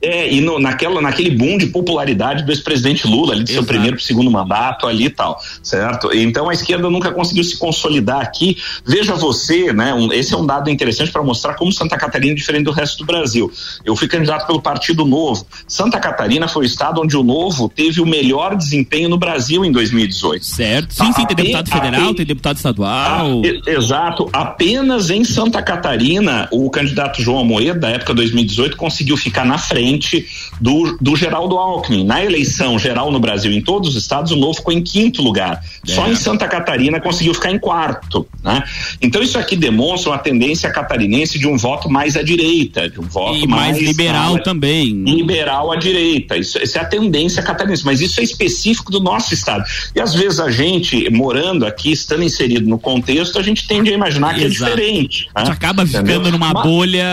é, 0.00 0.32
e 0.32 0.40
no, 0.40 0.60
naquela, 0.60 1.00
naquele 1.00 1.30
boom 1.30 1.58
de 1.58 1.66
popularidade 1.66 2.44
do 2.44 2.52
ex-presidente 2.52 3.06
Lula, 3.06 3.32
ali 3.32 3.42
do 3.42 3.50
Exato. 3.50 3.64
seu 3.64 3.64
primeiro 3.64 3.96
para 3.96 4.04
segundo 4.04 4.30
mandato, 4.30 4.86
ali 4.86 5.06
e 5.06 5.10
tal, 5.10 5.40
certo? 5.62 6.10
Então 6.14 6.48
a 6.48 6.54
esquerda 6.54 6.88
nunca 6.88 7.10
conseguiu 7.10 7.42
se 7.42 7.58
consolidar 7.58 8.20
aqui. 8.20 8.56
Veja 8.86 9.14
você, 9.14 9.72
né? 9.72 9.92
Um, 9.92 10.12
esse 10.12 10.32
é 10.34 10.36
um 10.36 10.46
dado 10.46 10.70
interessante 10.70 11.10
para 11.10 11.22
mostrar 11.22 11.54
como 11.54 11.72
Santa 11.72 11.96
Catarina 11.96 12.32
é 12.32 12.36
diferente 12.36 12.64
do 12.64 12.70
resto 12.70 12.98
do 12.98 13.04
Brasil. 13.04 13.50
Eu 13.84 13.96
fui 13.96 14.06
candidato 14.06 14.46
pelo 14.46 14.62
Partido 14.62 15.04
Novo. 15.04 15.44
Santa 15.66 15.98
Catarina 15.98 16.46
foi 16.46 16.62
o 16.62 16.66
estado 16.66 17.00
onde 17.00 17.16
o 17.16 17.22
Novo 17.22 17.68
teve 17.68 18.00
o 18.00 18.06
melhor 18.06 18.56
desempenho 18.56 19.08
no 19.08 19.18
Brasil 19.18 19.64
em 19.64 19.72
2018. 19.72 20.44
Certo. 20.44 20.94
Sim, 20.94 21.12
sim, 21.12 21.26
tem 21.26 21.36
deputado 21.36 21.70
federal, 21.70 22.14
tem 22.14 22.26
deputado 22.26 22.56
estadual. 22.56 23.42
A, 23.42 23.70
exato. 23.70 24.28
Apenas 24.32 25.10
em 25.10 25.24
Santa 25.24 25.60
Catarina, 25.60 26.48
o 26.52 26.70
candidato 26.70 27.20
João 27.20 27.44
Moeda, 27.44 27.80
da 27.80 27.90
época 27.90 28.14
2018, 28.14 28.76
conseguiu 28.76 29.16
ficar 29.16 29.44
na 29.44 29.58
frente 29.58 29.87
frente 29.88 30.26
do, 30.60 30.98
do 31.00 31.16
Geraldo 31.16 31.56
Alckmin. 31.56 32.04
Na 32.04 32.22
eleição 32.22 32.78
geral 32.78 33.10
no 33.10 33.18
Brasil, 33.18 33.52
em 33.52 33.60
todos 33.60 33.90
os 33.90 33.96
estados, 33.96 34.32
o 34.32 34.36
Novo 34.36 34.54
ficou 34.54 34.72
em 34.72 34.82
quinto 34.82 35.22
lugar. 35.22 35.62
É. 35.86 35.92
Só 35.92 36.06
em 36.08 36.14
Santa 36.14 36.46
Catarina 36.46 37.00
conseguiu 37.00 37.32
ficar 37.32 37.50
em 37.50 37.58
quarto. 37.58 38.26
Né? 38.42 38.62
Então 39.00 39.22
isso 39.22 39.38
aqui 39.38 39.56
demonstra 39.56 40.10
uma 40.10 40.18
tendência 40.18 40.70
catarinense 40.70 41.38
de 41.38 41.46
um 41.46 41.56
voto 41.56 41.88
mais 41.88 42.16
à 42.16 42.22
direita, 42.22 42.88
de 42.88 43.00
um 43.00 43.04
voto 43.04 43.44
e 43.44 43.46
mais, 43.46 43.76
mais 43.76 43.82
liberal 43.82 44.36
ah, 44.36 44.42
também. 44.42 45.04
Liberal 45.04 45.72
à 45.72 45.76
direita. 45.76 46.36
Isso, 46.36 46.58
isso 46.58 46.78
é 46.78 46.80
a 46.80 46.84
tendência 46.84 47.42
catarinense, 47.42 47.84
mas 47.84 48.00
isso 48.00 48.20
é 48.20 48.22
específico 48.22 48.92
do 48.92 49.00
nosso 49.00 49.32
estado. 49.32 49.64
E 49.94 50.00
às 50.00 50.14
vezes 50.14 50.40
a 50.40 50.50
gente, 50.50 51.08
morando 51.10 51.64
aqui, 51.64 51.92
estando 51.92 52.22
inserido 52.22 52.68
no 52.68 52.78
contexto, 52.78 53.38
a 53.38 53.42
gente 53.42 53.66
tende 53.66 53.90
a 53.90 53.94
imaginar 53.94 54.34
que 54.34 54.42
é 54.42 54.46
Exato. 54.46 54.72
é 54.72 54.76
diferente. 54.76 55.24
Né? 55.26 55.30
A 55.34 55.44
gente 55.44 55.52
acaba 55.52 55.82
Entendeu? 55.82 56.18
ficando 56.18 56.30
numa 56.32 56.52
mas, 56.52 56.62
bolha 56.62 57.04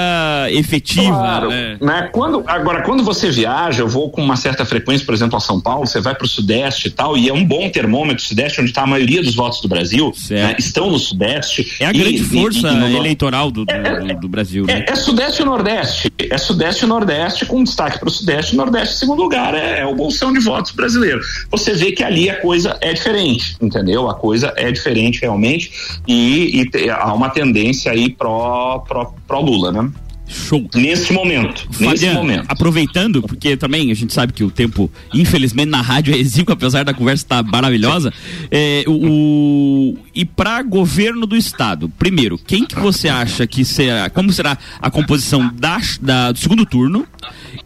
efetiva. 0.50 1.06
Claro, 1.08 1.50
né? 1.50 1.78
né? 1.82 2.10
Quando, 2.12 2.44
Agora, 2.66 2.82
quando 2.82 3.04
você 3.04 3.30
viaja, 3.30 3.84
eu 3.84 3.88
vou 3.88 4.10
com 4.10 4.24
uma 4.24 4.36
certa 4.36 4.66
frequência, 4.66 5.06
por 5.06 5.14
exemplo, 5.14 5.38
a 5.38 5.40
São 5.40 5.62
Paulo, 5.62 5.86
você 5.86 6.02
vai 6.02 6.16
para 6.16 6.26
o 6.26 6.28
Sudeste 6.28 6.88
e 6.88 6.92
tal, 6.92 7.16
e 7.16 7.30
é 7.30 7.32
um 7.32 7.46
bom 7.46 7.70
termômetro, 7.70 8.24
o 8.24 8.28
Sudeste, 8.28 8.60
onde 8.60 8.72
está 8.72 8.82
a 8.82 8.88
maioria 8.88 9.22
dos 9.22 9.36
votos 9.36 9.62
do 9.62 9.68
Brasil, 9.68 10.12
né, 10.32 10.56
estão 10.58 10.90
no 10.90 10.98
Sudeste. 10.98 11.76
É 11.80 11.86
a 11.86 11.92
e, 11.92 11.94
grande 12.00 12.24
força 12.24 12.68
e, 12.68 12.94
e 12.94 12.98
eleitoral 12.98 13.52
do, 13.52 13.66
do, 13.66 13.72
é, 13.72 14.00
do, 14.00 14.22
do 14.22 14.28
Brasil. 14.28 14.66
É, 14.68 14.78
né? 14.78 14.86
é, 14.90 14.96
Sudeste 14.96 15.44
e 15.44 15.46
Nordeste. 15.46 16.12
É 16.18 16.38
Sudeste 16.40 16.86
e 16.86 16.88
Nordeste, 16.88 17.46
com 17.46 17.64
destaque 17.64 18.00
para 18.00 18.10
o 18.10 18.12
Sudeste 18.12 18.56
e 18.56 18.58
Nordeste, 18.58 18.96
em 18.96 18.98
segundo 18.98 19.22
lugar, 19.22 19.54
é, 19.54 19.82
é 19.82 19.86
o 19.86 19.94
bolsão 19.94 20.34
de 20.34 20.40
votos 20.40 20.72
brasileiro. 20.72 21.22
Você 21.52 21.74
vê 21.74 21.92
que 21.92 22.04
ali 22.04 22.32
a 22.32 22.42
coisa 22.42 22.76
é 22.82 22.94
diferente, 22.94 23.56
entendeu? 23.62 24.10
A 24.10 24.16
coisa 24.16 24.52
é 24.58 24.72
diferente 24.72 25.22
realmente, 25.22 25.72
e, 26.08 26.68
e 26.74 26.90
há 26.90 27.14
uma 27.14 27.30
tendência 27.30 27.92
aí 27.92 28.10
pró, 28.10 28.80
pró, 28.80 29.14
pró 29.28 29.40
Lula, 29.40 29.72
né? 29.72 29.92
Show. 30.28 30.68
Nesse 30.74 31.14
momento. 31.14 31.68
Fabiano, 31.72 31.92
nesse 31.92 32.10
momento. 32.10 32.46
Aproveitando, 32.48 33.22
porque 33.22 33.56
também 33.56 33.92
a 33.92 33.94
gente 33.94 34.14
sabe 34.14 34.34
que 34.34 34.44
o 34.44 34.52
tempo, 34.52 34.92
infelizmente, 35.14 35.70
na 35.70 35.82
rádio 35.82 36.14
é 36.14 36.18
exíguo, 36.18 36.54
apesar 36.54 36.84
da 36.84 36.94
conversa 36.94 37.24
estar 37.24 37.44
tá 37.44 37.50
maravilhosa. 37.50 38.14
É, 38.52 38.84
o, 38.88 39.98
e 40.14 40.26
para 40.26 40.62
governo 40.64 41.26
do 41.26 41.36
estado, 41.36 41.90
primeiro, 41.98 42.38
quem 42.38 42.66
que 42.66 42.76
você 42.76 43.08
acha 43.08 43.46
que 43.46 43.64
será, 43.64 44.10
como 44.10 44.32
será 44.32 44.58
a 44.82 44.90
composição 44.90 45.52
da, 45.56 45.80
da 46.02 46.32
do 46.32 46.40
segundo 46.40 46.66
turno? 46.66 47.08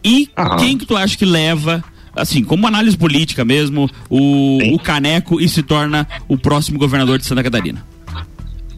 E 0.04 0.30
Aham. 0.38 0.58
quem 0.58 0.78
que 0.78 0.86
tu 0.86 0.96
acha 0.96 1.18
que 1.18 1.26
leva 1.26 1.84
assim, 2.16 2.44
como 2.44 2.68
análise 2.68 2.98
política 2.98 3.46
mesmo, 3.46 3.90
o, 4.10 4.58
o 4.74 4.80
Caneco 4.80 5.40
e 5.40 5.48
se 5.48 5.64
torna 5.64 6.08
o 6.28 6.38
próximo 6.38 6.78
governador 6.78 7.18
de 7.18 7.26
Santa 7.26 7.44
Catarina? 7.44 7.86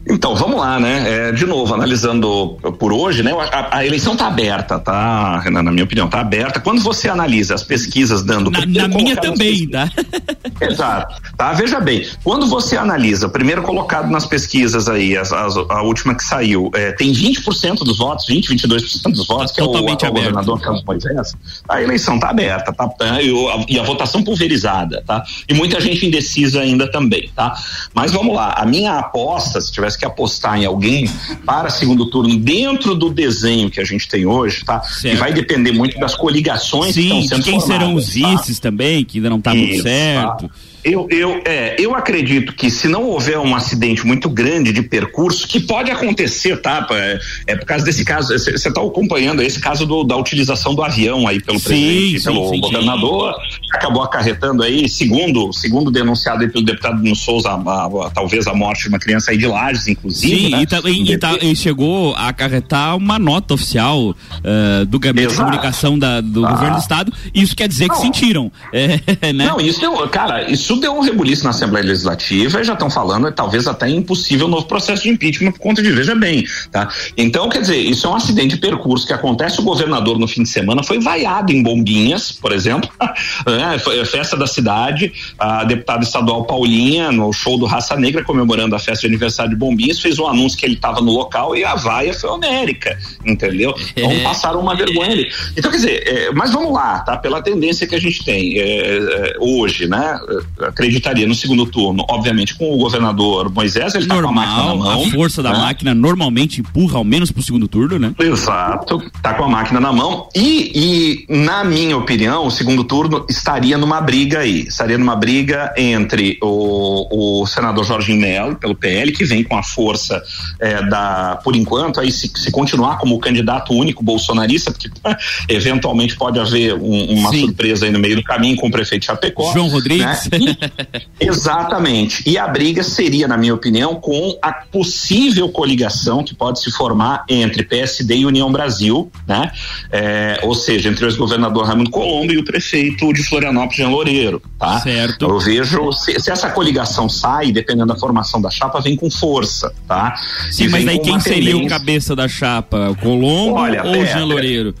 Então, 0.08 0.34
vamos 0.34 0.58
lá, 0.58 0.80
né? 0.80 1.28
É, 1.28 1.32
de 1.32 1.46
novo, 1.46 1.72
analisando 1.72 2.58
por 2.78 2.92
hoje, 2.92 3.22
né? 3.22 3.32
A, 3.52 3.78
a 3.78 3.86
eleição 3.86 4.14
está 4.14 4.26
aberta, 4.26 4.78
tá, 4.78 5.38
Renan? 5.40 5.62
Na 5.62 5.70
minha 5.70 5.84
opinião, 5.84 6.06
está 6.06 6.20
aberta. 6.20 6.58
Quando 6.58 6.82
você 6.82 7.08
analisa 7.08 7.54
as 7.54 7.62
pesquisas 7.62 8.22
dando. 8.22 8.50
Na, 8.50 8.66
na 8.66 8.88
minha 8.88 9.16
também, 9.16 9.68
tá? 9.68 9.88
Exato. 10.60 11.22
Tá, 11.36 11.52
veja 11.52 11.80
bem, 11.80 12.06
quando 12.22 12.46
você 12.46 12.76
analisa, 12.76 13.28
primeiro 13.28 13.62
colocado 13.62 14.10
nas 14.10 14.26
pesquisas 14.26 14.88
aí, 14.88 15.16
as, 15.16 15.32
as, 15.32 15.56
a 15.56 15.82
última 15.82 16.14
que 16.14 16.24
saiu, 16.24 16.70
é, 16.74 16.92
tem 16.92 17.12
20% 17.12 17.78
dos 17.78 17.98
votos, 17.98 18.26
20, 18.26 18.54
22% 18.54 19.12
dos 19.12 19.26
votos, 19.26 19.52
tá 19.52 19.54
que 19.54 19.60
é 19.60 19.64
o, 19.64 19.70
o 19.70 20.12
governador 20.12 20.60
Carlos 20.60 20.84
Moisés, 20.84 21.34
a 21.68 21.82
eleição 21.82 22.16
está 22.16 22.30
aberta, 22.30 22.72
tá? 22.72 22.88
tá 22.88 23.22
e, 23.22 23.30
a, 23.30 23.64
e 23.68 23.78
a 23.78 23.82
votação 23.82 24.22
pulverizada, 24.22 25.02
tá? 25.06 25.22
E 25.48 25.54
muita 25.54 25.80
gente 25.80 26.06
indecisa 26.06 26.60
ainda 26.60 26.90
também, 26.90 27.30
tá? 27.34 27.54
Mas 27.94 28.12
vamos 28.12 28.34
lá, 28.34 28.54
a 28.56 28.66
minha 28.66 28.98
aposta, 28.98 29.60
se 29.60 29.72
tivesse 29.72 29.91
que 29.96 30.04
apostar 30.04 30.58
em 30.60 30.64
alguém 30.64 31.08
para 31.44 31.70
segundo 31.70 32.06
turno 32.06 32.36
dentro 32.36 32.94
do 32.94 33.10
desenho 33.10 33.70
que 33.70 33.80
a 33.80 33.84
gente 33.84 34.08
tem 34.08 34.26
hoje, 34.26 34.64
tá? 34.64 34.82
Certo. 34.82 35.14
E 35.14 35.16
vai 35.16 35.32
depender 35.32 35.72
muito 35.72 35.98
das 35.98 36.14
coligações 36.14 36.94
Sim, 36.94 37.02
que 37.02 37.08
estão 37.08 37.22
sendo 37.28 37.38
de 37.38 37.50
quem 37.50 37.60
formadas, 37.60 37.82
serão 37.82 37.94
os 37.94 38.08
vices 38.08 38.58
tá? 38.58 38.68
também, 38.68 39.04
que 39.04 39.18
ainda 39.18 39.30
não 39.30 39.38
está 39.38 39.54
muito 39.54 39.82
certo. 39.82 40.48
Tá? 40.48 40.54
Eu, 40.84 41.06
eu, 41.10 41.40
é, 41.44 41.76
eu 41.78 41.94
acredito 41.94 42.52
que 42.52 42.68
se 42.68 42.88
não 42.88 43.04
houver 43.04 43.38
um 43.38 43.54
acidente 43.54 44.04
muito 44.04 44.28
grande 44.28 44.72
de 44.72 44.82
percurso, 44.82 45.46
que 45.46 45.60
pode 45.60 45.90
acontecer, 45.90 46.56
tá? 46.60 46.86
É, 46.90 47.20
é 47.46 47.56
por 47.56 47.66
causa 47.66 47.84
desse 47.84 48.04
caso, 48.04 48.36
você 48.36 48.50
está 48.50 48.80
acompanhando 48.80 49.42
esse 49.42 49.60
caso 49.60 49.86
do, 49.86 50.02
da 50.02 50.16
utilização 50.16 50.74
do 50.74 50.82
avião 50.82 51.28
aí 51.28 51.40
pelo 51.40 51.58
sim, 51.60 51.64
presidente, 51.66 52.18
sim, 52.18 52.24
pelo 52.24 52.48
sim, 52.48 52.60
governador, 52.60 53.34
acabou 53.72 54.02
acarretando 54.02 54.62
aí, 54.62 54.88
segundo, 54.88 55.52
segundo 55.52 55.90
denunciado 55.90 56.42
aí 56.42 56.50
pelo 56.50 56.64
deputado 56.64 57.00
no 57.00 57.14
Souza, 57.14 57.50
a, 57.50 57.54
a, 57.54 58.10
talvez 58.10 58.48
a 58.48 58.54
morte 58.54 58.82
de 58.82 58.88
uma 58.88 58.98
criança 58.98 59.30
aí 59.30 59.38
de 59.38 59.46
Lages, 59.46 59.86
inclusive. 59.86 60.36
Sim, 60.36 60.48
né? 60.50 60.62
e, 60.62 60.66
tá, 60.66 60.80
e, 60.84 61.18
tá, 61.18 61.38
e, 61.40 61.54
chegou 61.54 62.14
a 62.14 62.28
acarretar 62.28 62.96
uma 62.96 63.20
nota 63.20 63.54
oficial 63.54 64.10
uh, 64.10 64.86
do 64.86 64.98
Gabinete 64.98 65.32
Exato. 65.32 65.50
de 65.50 65.56
Comunicação 65.56 65.98
da, 65.98 66.20
do 66.20 66.44
ah. 66.44 66.50
governo 66.50 66.76
do 66.76 66.80
Estado, 66.80 67.12
isso 67.32 67.54
quer 67.54 67.68
dizer 67.68 67.86
não. 67.86 67.94
que 67.94 68.00
sentiram. 68.00 68.52
É, 68.72 69.32
né? 69.32 69.46
Não, 69.46 69.60
isso, 69.60 69.80
cara, 70.08 70.50
isso 70.50 70.71
isso 70.72 70.80
deu 70.80 70.94
um 70.94 71.00
rebuliço 71.00 71.44
na 71.44 71.50
Assembleia 71.50 71.84
Legislativa 71.84 72.60
e 72.60 72.64
já 72.64 72.72
estão 72.72 72.88
falando, 72.88 73.28
é 73.28 73.30
talvez 73.30 73.66
até 73.66 73.88
impossível 73.88 74.48
novo 74.48 74.66
processo 74.66 75.02
de 75.02 75.10
impeachment 75.10 75.52
por 75.52 75.60
conta 75.60 75.82
de, 75.82 75.92
veja 75.92 76.14
bem, 76.14 76.46
tá? 76.70 76.88
Então, 77.16 77.48
quer 77.48 77.60
dizer, 77.60 77.76
isso 77.76 78.06
é 78.06 78.10
um 78.10 78.14
acidente 78.14 78.54
de 78.54 78.56
percurso 78.56 79.06
que 79.06 79.12
acontece, 79.12 79.60
o 79.60 79.62
governador 79.62 80.18
no 80.18 80.26
fim 80.26 80.42
de 80.42 80.48
semana 80.48 80.82
foi 80.82 80.98
vaiado 80.98 81.52
em 81.52 81.62
Bombinhas, 81.62 82.32
por 82.32 82.52
exemplo, 82.52 82.88
é, 83.74 83.78
foi 83.78 84.00
a 84.00 84.06
festa 84.06 84.36
da 84.36 84.46
cidade, 84.46 85.12
a 85.38 85.64
deputada 85.64 86.04
estadual 86.04 86.44
Paulinha, 86.44 87.12
no 87.12 87.32
show 87.32 87.58
do 87.58 87.66
Raça 87.66 87.94
Negra, 87.96 88.24
comemorando 88.24 88.74
a 88.74 88.78
festa 88.78 89.02
de 89.02 89.08
aniversário 89.08 89.50
de 89.50 89.56
Bombinhas, 89.56 90.00
fez 90.00 90.18
um 90.18 90.26
anúncio 90.26 90.58
que 90.58 90.64
ele 90.64 90.74
estava 90.74 91.00
no 91.00 91.12
local 91.12 91.54
e 91.54 91.64
a 91.64 91.74
vaia 91.74 92.14
foi 92.14 92.30
homérica, 92.30 92.98
entendeu? 93.26 93.74
Então 93.94 94.10
é. 94.10 94.22
passaram 94.22 94.60
uma 94.60 94.74
vergonha 94.74 95.12
ali. 95.12 95.30
Então, 95.54 95.70
quer 95.70 95.76
dizer, 95.76 96.02
é, 96.06 96.32
mas 96.32 96.50
vamos 96.50 96.72
lá, 96.72 97.00
tá? 97.00 97.18
Pela 97.18 97.42
tendência 97.42 97.86
que 97.86 97.94
a 97.94 98.00
gente 98.00 98.24
tem 98.24 98.58
é, 98.58 98.96
é 98.96 99.36
hoje, 99.38 99.86
né? 99.86 100.18
Acreditaria 100.64 101.26
no 101.26 101.34
segundo 101.34 101.66
turno, 101.66 102.04
obviamente, 102.08 102.54
com 102.54 102.72
o 102.72 102.78
governador 102.78 103.50
Moisés, 103.52 103.94
ele 103.94 104.06
Normal, 104.06 104.22
tá 104.22 104.28
com 104.28 104.38
a 104.38 104.46
máquina 104.46 104.66
na 104.66 104.74
mão. 104.74 105.06
A 105.06 105.10
força 105.10 105.42
da 105.42 105.52
né? 105.52 105.58
máquina 105.58 105.94
normalmente 105.94 106.60
empurra 106.60 106.98
ao 106.98 107.04
menos 107.04 107.30
pro 107.30 107.42
segundo 107.42 107.68
turno, 107.68 107.98
né? 107.98 108.14
Exato, 108.18 109.02
tá 109.22 109.34
com 109.34 109.44
a 109.44 109.48
máquina 109.48 109.80
na 109.80 109.92
mão. 109.92 110.28
E, 110.34 111.24
e 111.28 111.34
na 111.34 111.64
minha 111.64 111.96
opinião, 111.96 112.46
o 112.46 112.50
segundo 112.50 112.84
turno 112.84 113.26
estaria 113.28 113.76
numa 113.76 114.00
briga 114.00 114.40
aí. 114.40 114.60
Estaria 114.62 114.98
numa 114.98 115.16
briga 115.16 115.72
entre 115.76 116.38
o, 116.42 117.40
o 117.42 117.46
senador 117.46 117.84
Jorge 117.84 118.12
Melo, 118.14 118.56
pelo 118.56 118.74
PL, 118.74 119.12
que 119.12 119.24
vem 119.24 119.42
com 119.42 119.56
a 119.56 119.62
força 119.62 120.22
é, 120.60 120.82
da, 120.86 121.40
por 121.42 121.56
enquanto, 121.56 122.00
aí 122.00 122.10
se, 122.10 122.30
se 122.34 122.50
continuar 122.50 122.98
como 122.98 123.18
candidato 123.18 123.72
único 123.72 124.02
bolsonarista, 124.02 124.70
porque 124.70 124.90
eventualmente 125.48 126.16
pode 126.16 126.38
haver 126.38 126.74
um, 126.74 127.04
uma 127.12 127.30
Sim. 127.30 127.46
surpresa 127.46 127.86
aí 127.86 127.92
no 127.92 127.98
meio 127.98 128.16
do 128.16 128.22
caminho 128.22 128.56
com 128.56 128.68
o 128.68 128.70
prefeito 128.70 129.06
Chapecó. 129.06 129.52
João 129.52 129.68
Rodrigues. 129.68 130.28
Né? 130.30 130.51
Exatamente. 131.20 132.22
E 132.26 132.38
a 132.38 132.46
briga 132.48 132.82
seria, 132.82 133.28
na 133.28 133.36
minha 133.36 133.54
opinião, 133.54 133.94
com 133.94 134.36
a 134.42 134.52
possível 134.52 135.48
coligação 135.48 136.22
que 136.24 136.34
pode 136.34 136.60
se 136.60 136.70
formar 136.70 137.24
entre 137.28 137.62
PSD 137.62 138.16
e 138.16 138.26
União 138.26 138.50
Brasil, 138.50 139.10
né? 139.26 139.50
É, 139.90 140.40
ou 140.42 140.54
seja, 140.54 140.88
entre 140.88 141.04
o 141.04 141.08
ex-governador 141.08 141.66
Raimundo 141.66 141.90
Colombo 141.90 142.32
e 142.32 142.38
o 142.38 142.44
prefeito 142.44 143.12
de 143.12 143.22
Florianópolis, 143.22 143.76
Jean 143.76 143.88
Loureiro, 143.88 144.42
tá? 144.58 144.80
Certo. 144.80 145.26
Eu 145.26 145.38
vejo, 145.38 145.92
se, 145.92 146.18
se, 146.20 146.30
essa 146.30 146.50
coligação 146.50 147.08
sai, 147.08 147.52
dependendo 147.52 147.88
da 147.88 147.96
formação 147.96 148.40
da 148.40 148.50
chapa, 148.50 148.80
vem 148.80 148.96
com 148.96 149.10
força, 149.10 149.72
tá? 149.86 150.14
Sim, 150.50 150.68
mas 150.68 150.86
aí 150.86 150.98
quem 150.98 151.18
seria 151.20 151.56
o 151.56 151.66
cabeça 151.66 152.14
da 152.14 152.28
chapa? 152.28 152.96
Colombo 153.00 153.56
Olha, 153.56 153.84
ou 153.84 154.04
Jean 154.04 154.24
Loureiro? 154.24 154.74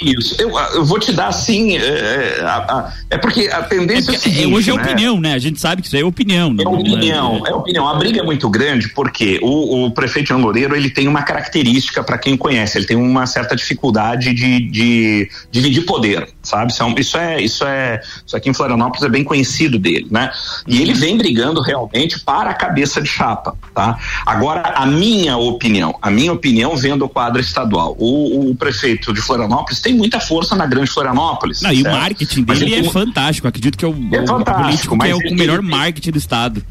Isso, 0.00 0.34
eu, 0.40 0.50
eu, 0.58 0.84
vou 0.84 0.98
te 0.98 1.12
dar 1.12 1.28
assim, 1.28 1.76
é, 1.76 1.80
é, 1.80 2.92
é 3.10 3.18
porque 3.18 3.48
a 3.48 3.62
tendência 3.62 4.10
é, 4.10 4.14
é, 4.16 4.18
seguinte, 4.18 4.52
Hoje 4.52 4.70
é 4.70 4.74
né? 4.74 4.82
opinião, 4.82 5.20
né? 5.20 5.34
A 5.34 5.38
gente 5.38 5.60
sabe 5.60 5.82
que 5.82 5.88
isso 5.88 5.96
é 5.96 6.04
opinião. 6.04 6.54
É 6.58 6.68
opinião, 6.68 7.42
é, 7.46 7.50
é 7.50 7.54
opinião. 7.54 7.88
A 7.88 7.94
briga 7.94 8.20
é 8.20 8.22
muito 8.24 8.50
grande 8.50 8.88
porque 8.88 9.38
o, 9.40 9.86
o 9.86 9.90
prefeito 9.92 10.28
João 10.28 10.40
Loureiro 10.40 10.74
ele 10.74 10.90
tem 10.90 11.06
uma 11.06 11.22
característica 11.22 12.02
para 12.02 12.18
quem 12.18 12.36
conhece, 12.36 12.76
ele 12.76 12.86
tem 12.86 12.96
uma 12.96 13.24
certa 13.26 13.54
dificuldade 13.54 14.34
de, 14.34 14.68
de 14.68 15.30
dividir 15.52 15.82
poder, 15.82 16.28
sabe? 16.42 16.72
Isso 16.72 16.82
é, 16.82 17.00
isso 17.00 17.16
é, 17.16 17.40
isso 17.40 17.64
é, 17.64 18.00
isso 18.26 18.36
aqui 18.36 18.50
em 18.50 18.54
Florianópolis 18.54 19.04
é 19.04 19.08
bem 19.08 19.22
conhecido 19.22 19.78
dele, 19.78 20.08
né? 20.10 20.28
E 20.66 20.82
ele 20.82 20.92
vem 20.92 21.16
brigando 21.16 21.60
realmente 21.60 22.18
para 22.18 22.50
a 22.50 22.54
cabeça 22.54 23.00
de 23.00 23.08
chapa, 23.08 23.54
tá? 23.72 23.96
Agora, 24.26 24.72
a 24.74 24.86
minha 24.86 25.36
opinião, 25.36 25.96
a 26.02 26.10
minha 26.10 26.32
opinião 26.32 26.76
vendo 26.76 27.04
o 27.04 27.08
quadro 27.08 27.40
estadual, 27.40 27.94
o, 27.96 28.50
o 28.50 28.56
prefeito 28.56 29.12
de 29.12 29.20
Florianópolis 29.20 29.83
tem 29.84 29.94
muita 29.94 30.18
força 30.18 30.56
na 30.56 30.66
Grande 30.66 30.90
Florianópolis. 30.90 31.60
Não, 31.60 31.72
e 31.72 31.82
o 31.82 31.84
marketing 31.84 32.42
dele 32.42 32.74
é 32.74 32.84
fantástico. 32.84 33.46
Acredito 33.46 33.76
que 33.76 33.84
é 33.84 33.88
o, 33.88 33.92
é 33.92 34.24
político 34.24 34.98
que 34.98 35.08
é 35.08 35.14
o 35.14 35.34
melhor 35.34 35.60
marketing 35.60 36.10
do 36.10 36.18
estado. 36.18 36.64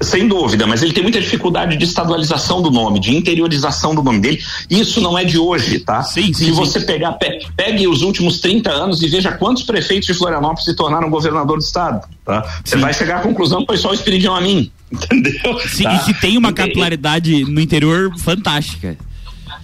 Sem 0.00 0.26
dúvida, 0.26 0.66
mas 0.66 0.82
ele 0.82 0.94
tem 0.94 1.02
muita 1.02 1.20
dificuldade 1.20 1.76
de 1.76 1.84
estadualização 1.84 2.62
do 2.62 2.70
nome, 2.70 2.98
de 2.98 3.14
interiorização 3.14 3.94
do 3.94 4.02
nome 4.02 4.18
dele. 4.18 4.42
Isso 4.70 4.98
não 4.98 5.18
é 5.18 5.24
de 5.24 5.36
hoje, 5.36 5.80
tá? 5.80 6.02
Sim, 6.02 6.32
sim, 6.32 6.46
Se 6.46 6.50
você 6.52 6.80
pegar, 6.80 7.18
pegue 7.54 7.86
os 7.86 8.00
últimos 8.00 8.40
30 8.40 8.70
anos 8.70 9.02
e 9.02 9.08
veja 9.08 9.32
quantos 9.32 9.62
prefeitos 9.62 10.06
de 10.06 10.14
Florianópolis 10.14 10.64
se 10.64 10.74
tornaram 10.74 11.10
governador 11.10 11.58
do 11.58 11.62
estado, 11.62 12.08
tá? 12.24 12.42
Você 12.64 12.78
vai 12.78 12.94
chegar 12.94 13.18
à 13.18 13.20
conclusão 13.20 13.60
que 13.60 13.66
foi 13.66 13.76
só 13.76 13.90
o 13.90 13.94
Espiridião 13.94 14.34
a 14.34 14.40
mim, 14.40 14.72
entendeu? 14.90 15.60
Sim, 15.68 15.84
tá? 15.84 15.94
e 15.96 15.98
que 15.98 16.18
tem 16.18 16.38
uma 16.38 16.54
capilaridade 16.54 17.44
no 17.44 17.60
interior 17.60 18.10
fantástica. 18.18 18.96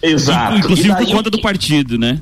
Exato. 0.02 0.58
Inclusive 0.58 0.94
por 0.96 1.06
conta 1.06 1.30
do 1.30 1.40
partido, 1.40 1.96
né? 1.96 2.20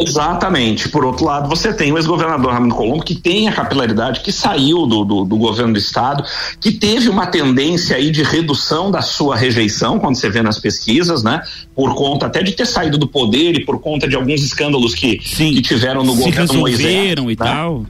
Exatamente. 0.00 0.88
Por 0.88 1.04
outro 1.04 1.24
lado, 1.24 1.48
você 1.48 1.72
tem 1.72 1.92
o 1.92 1.98
ex-governador 1.98 2.52
Ramiro 2.52 2.74
Colombo, 2.74 3.04
que 3.04 3.14
tem 3.14 3.48
a 3.48 3.52
capilaridade, 3.52 4.20
que 4.20 4.32
saiu 4.32 4.86
do, 4.86 5.04
do, 5.04 5.24
do, 5.24 5.36
governo 5.36 5.72
do 5.72 5.78
estado, 5.78 6.24
que 6.60 6.72
teve 6.72 7.08
uma 7.08 7.26
tendência 7.26 7.96
aí 7.96 8.10
de 8.10 8.22
redução 8.22 8.90
da 8.90 9.02
sua 9.02 9.36
rejeição, 9.36 9.98
quando 9.98 10.16
você 10.16 10.30
vê 10.30 10.42
nas 10.42 10.58
pesquisas, 10.58 11.22
né? 11.22 11.42
Por 11.74 11.94
conta 11.94 12.26
até 12.26 12.42
de 12.42 12.52
ter 12.52 12.66
saído 12.66 12.98
do 12.98 13.06
poder 13.06 13.56
e 13.56 13.64
por 13.64 13.80
conta 13.80 14.08
de 14.08 14.16
alguns 14.16 14.42
escândalos 14.42 14.94
que, 14.94 15.18
que 15.18 15.60
tiveram 15.62 16.02
no 16.02 16.14
Se 16.14 16.24
governo 16.24 16.54
Moisés. 16.54 17.18
e 17.18 17.26
né? 17.26 17.36
tal. 17.36 17.86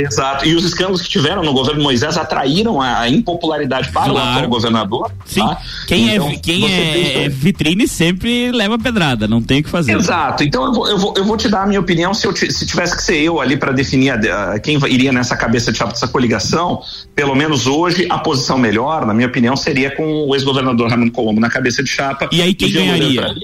Exato. 0.00 0.46
E 0.46 0.54
os 0.54 0.64
escândalos 0.64 1.02
que 1.02 1.08
tiveram 1.08 1.42
no 1.42 1.52
governo 1.52 1.82
Moisés 1.82 2.16
atraíram 2.16 2.80
a 2.80 3.08
impopularidade 3.08 3.90
para 3.90 4.10
claro. 4.10 4.14
o 4.14 4.30
atual 4.30 4.48
governador. 4.48 5.12
Sim. 5.24 5.40
Tá? 5.40 5.58
Quem, 5.86 6.10
é 6.10 6.16
então, 6.16 6.28
é, 6.28 6.36
quem 6.36 7.24
é 7.24 7.28
vitrine 7.28 7.86
sempre 7.88 8.50
leva 8.52 8.78
pedrada, 8.78 9.26
não 9.26 9.42
tem 9.42 9.60
o 9.60 9.62
que 9.62 9.70
fazer. 9.70 9.96
Exato. 9.96 10.42
Então 10.42 10.64
eu 10.64 10.72
vou, 10.72 10.88
eu 10.88 10.98
vou, 10.98 11.14
eu 11.16 11.24
vou 11.24 11.36
te 11.36 11.48
dar 11.48 11.62
a 11.62 11.66
minha 11.66 11.80
opinião. 11.80 12.12
Se, 12.14 12.26
eu 12.26 12.34
se 12.34 12.66
tivesse 12.66 12.96
que 12.96 13.02
ser 13.02 13.16
eu 13.16 13.40
ali 13.40 13.56
para 13.56 13.72
definir 13.72 14.10
a, 14.10 14.52
a, 14.52 14.58
quem 14.58 14.78
iria 14.88 15.12
nessa 15.12 15.36
cabeça 15.36 15.72
de 15.72 15.78
chapa 15.78 15.92
dessa 15.92 16.08
coligação, 16.08 16.80
pelo 17.14 17.34
menos 17.34 17.66
hoje, 17.66 18.06
a 18.10 18.18
posição 18.18 18.58
melhor, 18.58 19.06
na 19.06 19.14
minha 19.14 19.28
opinião, 19.28 19.56
seria 19.56 19.94
com 19.94 20.26
o 20.28 20.34
ex-governador 20.34 20.90
Ramon 20.90 21.10
Colombo 21.10 21.40
na 21.40 21.50
cabeça 21.50 21.82
de 21.82 21.88
chapa. 21.88 22.28
E 22.32 22.42
aí 22.42 22.54
quem 22.54 22.72
ganharia? 22.72 23.34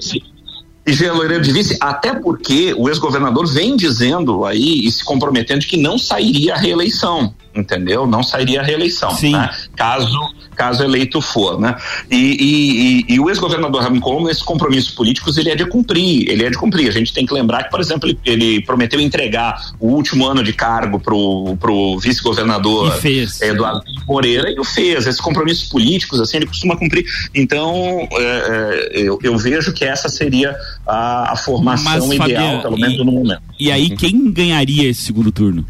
E 0.85 1.09
Loureiro 1.09 1.43
de 1.43 1.51
vice, 1.53 1.77
até 1.79 2.13
porque 2.13 2.73
o 2.77 2.89
ex-governador 2.89 3.47
vem 3.47 3.75
dizendo 3.75 4.43
aí 4.43 4.85
e 4.85 4.91
se 4.91 5.03
comprometendo 5.03 5.65
que 5.65 5.77
não 5.77 5.97
sairia 5.97 6.55
a 6.55 6.57
reeleição, 6.57 7.33
entendeu? 7.55 8.05
Não 8.07 8.23
sairia 8.23 8.61
a 8.61 8.63
reeleição, 8.63 9.15
né? 9.21 9.49
Caso 9.75 10.33
caso 10.53 10.83
eleito 10.83 11.19
for, 11.19 11.59
né? 11.59 11.75
E, 12.09 12.15
e, 12.15 13.05
e, 13.09 13.15
e 13.15 13.19
o 13.19 13.29
ex-governador 13.29 13.81
Ramon 13.81 13.99
Colombo, 13.99 14.27
nesses 14.27 14.43
compromissos 14.43 14.91
políticos, 14.91 15.37
ele 15.37 15.49
é 15.49 15.55
de 15.55 15.65
cumprir, 15.65 16.29
ele 16.29 16.45
é 16.45 16.49
de 16.49 16.57
cumprir. 16.57 16.87
A 16.87 16.91
gente 16.91 17.13
tem 17.13 17.25
que 17.25 17.33
lembrar 17.33 17.63
que, 17.63 17.71
por 17.71 17.79
exemplo, 17.79 18.07
ele, 18.07 18.19
ele 18.25 18.61
prometeu 18.61 18.99
entregar 18.99 19.59
o 19.79 19.87
último 19.87 20.25
ano 20.27 20.43
de 20.43 20.53
cargo 20.53 20.99
pro, 20.99 21.57
pro 21.59 21.97
vice-governador 21.99 22.93
Eduardo 23.41 23.83
Moreira 24.07 24.51
e 24.51 24.59
o 24.59 24.63
fez. 24.63 25.07
Esses 25.07 25.19
compromissos 25.19 25.69
políticos, 25.69 26.19
assim, 26.19 26.37
ele 26.37 26.45
costuma 26.45 26.75
cumprir. 26.75 27.05
Então, 27.33 28.07
é, 28.11 28.89
é, 28.93 29.01
eu, 29.01 29.19
eu, 29.23 29.37
vejo 29.37 29.73
que 29.73 29.83
essa 29.83 30.07
seria 30.07 30.55
a, 30.87 31.33
a 31.33 31.35
formação 31.35 32.07
Mas, 32.07 32.15
ideal, 32.15 32.17
Fabiano, 32.19 32.61
pelo 32.61 32.77
menos 32.77 32.97
no 32.97 33.11
momento. 33.11 33.41
E 33.59 33.71
aí, 33.71 33.89
quem 33.89 34.31
ganharia 34.31 34.89
esse 34.89 35.01
segundo 35.01 35.31
turno? 35.31 35.65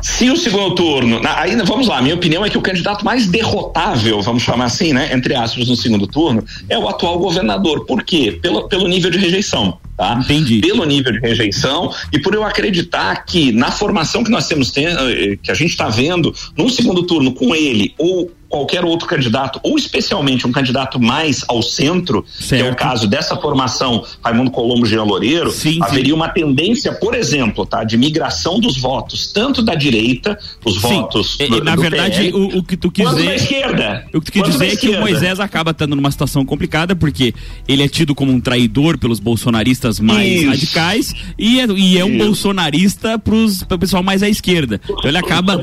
Se 0.00 0.30
o 0.30 0.36
segundo 0.36 0.74
turno, 0.74 1.20
aí 1.24 1.56
vamos 1.56 1.88
lá, 1.88 2.00
minha 2.00 2.14
opinião 2.14 2.44
é 2.44 2.50
que 2.50 2.58
o 2.58 2.62
candidato 2.62 3.04
mais 3.04 3.26
derrotável, 3.26 4.20
vamos 4.22 4.42
chamar 4.42 4.66
assim, 4.66 4.92
né, 4.92 5.10
entre 5.12 5.34
aspas, 5.34 5.68
no 5.68 5.76
segundo 5.76 6.06
turno, 6.06 6.44
é 6.68 6.78
o 6.78 6.88
atual 6.88 7.18
governador. 7.18 7.84
Por 7.84 8.02
quê? 8.02 8.38
Pelo, 8.40 8.68
pelo 8.68 8.86
nível 8.86 9.10
de 9.10 9.18
rejeição. 9.18 9.78
Tá? 9.96 10.14
Entendi. 10.14 10.60
Pelo 10.60 10.84
nível 10.86 11.12
de 11.12 11.18
rejeição 11.18 11.92
e 12.10 12.18
por 12.18 12.34
eu 12.34 12.42
acreditar 12.42 13.24
que 13.26 13.52
na 13.52 13.70
formação 13.70 14.24
que 14.24 14.30
nós 14.30 14.46
temos, 14.46 14.74
eh, 14.74 15.36
que 15.42 15.50
a 15.50 15.54
gente 15.54 15.72
está 15.72 15.90
vendo, 15.90 16.34
num 16.56 16.70
segundo 16.70 17.02
turno 17.02 17.34
com 17.34 17.54
ele 17.54 17.94
ou 17.98 18.30
qualquer 18.50 18.84
outro 18.84 19.06
candidato, 19.06 19.60
ou 19.62 19.78
especialmente 19.78 20.44
um 20.46 20.50
candidato 20.50 21.00
mais 21.00 21.44
ao 21.48 21.62
centro, 21.62 22.24
certo. 22.28 22.62
que 22.62 22.68
é 22.68 22.70
o 22.70 22.74
caso 22.74 23.06
dessa 23.06 23.36
formação 23.36 24.04
Raimundo 24.22 24.50
Colombo 24.50 24.84
Jean 24.84 25.04
Loureiro, 25.04 25.52
sim, 25.52 25.78
haveria 25.80 26.06
sim. 26.06 26.12
uma 26.12 26.28
tendência, 26.28 26.92
por 26.92 27.14
exemplo, 27.14 27.64
tá, 27.64 27.84
de 27.84 27.96
migração 27.96 28.58
dos 28.58 28.76
votos, 28.76 29.32
tanto 29.32 29.62
da 29.62 29.76
direita, 29.76 30.36
os 30.64 30.74
sim. 30.74 30.80
votos. 30.80 31.38
E, 31.38 31.46
do, 31.46 31.62
na 31.62 31.76
do 31.76 31.82
verdade, 31.82 32.32
PL, 32.32 32.32
o, 32.32 32.58
o, 32.58 32.64
que 32.64 32.76
tu 32.76 32.90
quis 32.90 33.08
dizer. 33.08 33.24
da 33.24 33.34
esquerda. 33.36 34.06
O 34.12 34.20
que 34.20 34.32
tu 34.32 34.32
quis 34.32 34.52
dizer 34.52 34.72
é 34.72 34.76
que 34.76 34.88
o 34.88 35.00
Moisés 35.00 35.38
acaba 35.38 35.70
estando 35.70 35.94
numa 35.94 36.10
situação 36.10 36.44
complicada, 36.44 36.96
porque 36.96 37.32
ele 37.68 37.84
é 37.84 37.88
tido 37.88 38.16
como 38.16 38.32
um 38.32 38.40
traidor 38.40 38.98
pelos 38.98 39.20
bolsonaristas 39.20 40.00
mais 40.00 40.40
Isso. 40.40 40.48
radicais 40.48 41.14
e 41.38 41.60
é, 41.60 41.66
e 41.66 41.98
é 41.98 42.04
um 42.04 42.16
Isso. 42.16 42.24
bolsonarista 42.24 43.16
para 43.16 43.34
o 43.76 43.78
pessoal 43.78 44.02
mais 44.02 44.24
à 44.24 44.28
esquerda. 44.28 44.80
Então 44.82 45.08
ele 45.08 45.18
acaba 45.18 45.56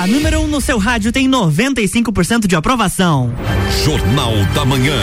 A 0.00 0.06
número 0.06 0.40
1 0.40 0.44
um 0.44 0.46
no 0.46 0.62
seu 0.62 0.78
rádio 0.78 1.12
tem 1.12 1.28
95% 1.28 2.46
de 2.46 2.56
aprovação. 2.56 3.30
Jornal 3.84 4.32
da 4.54 4.64
Manhã. 4.64 4.96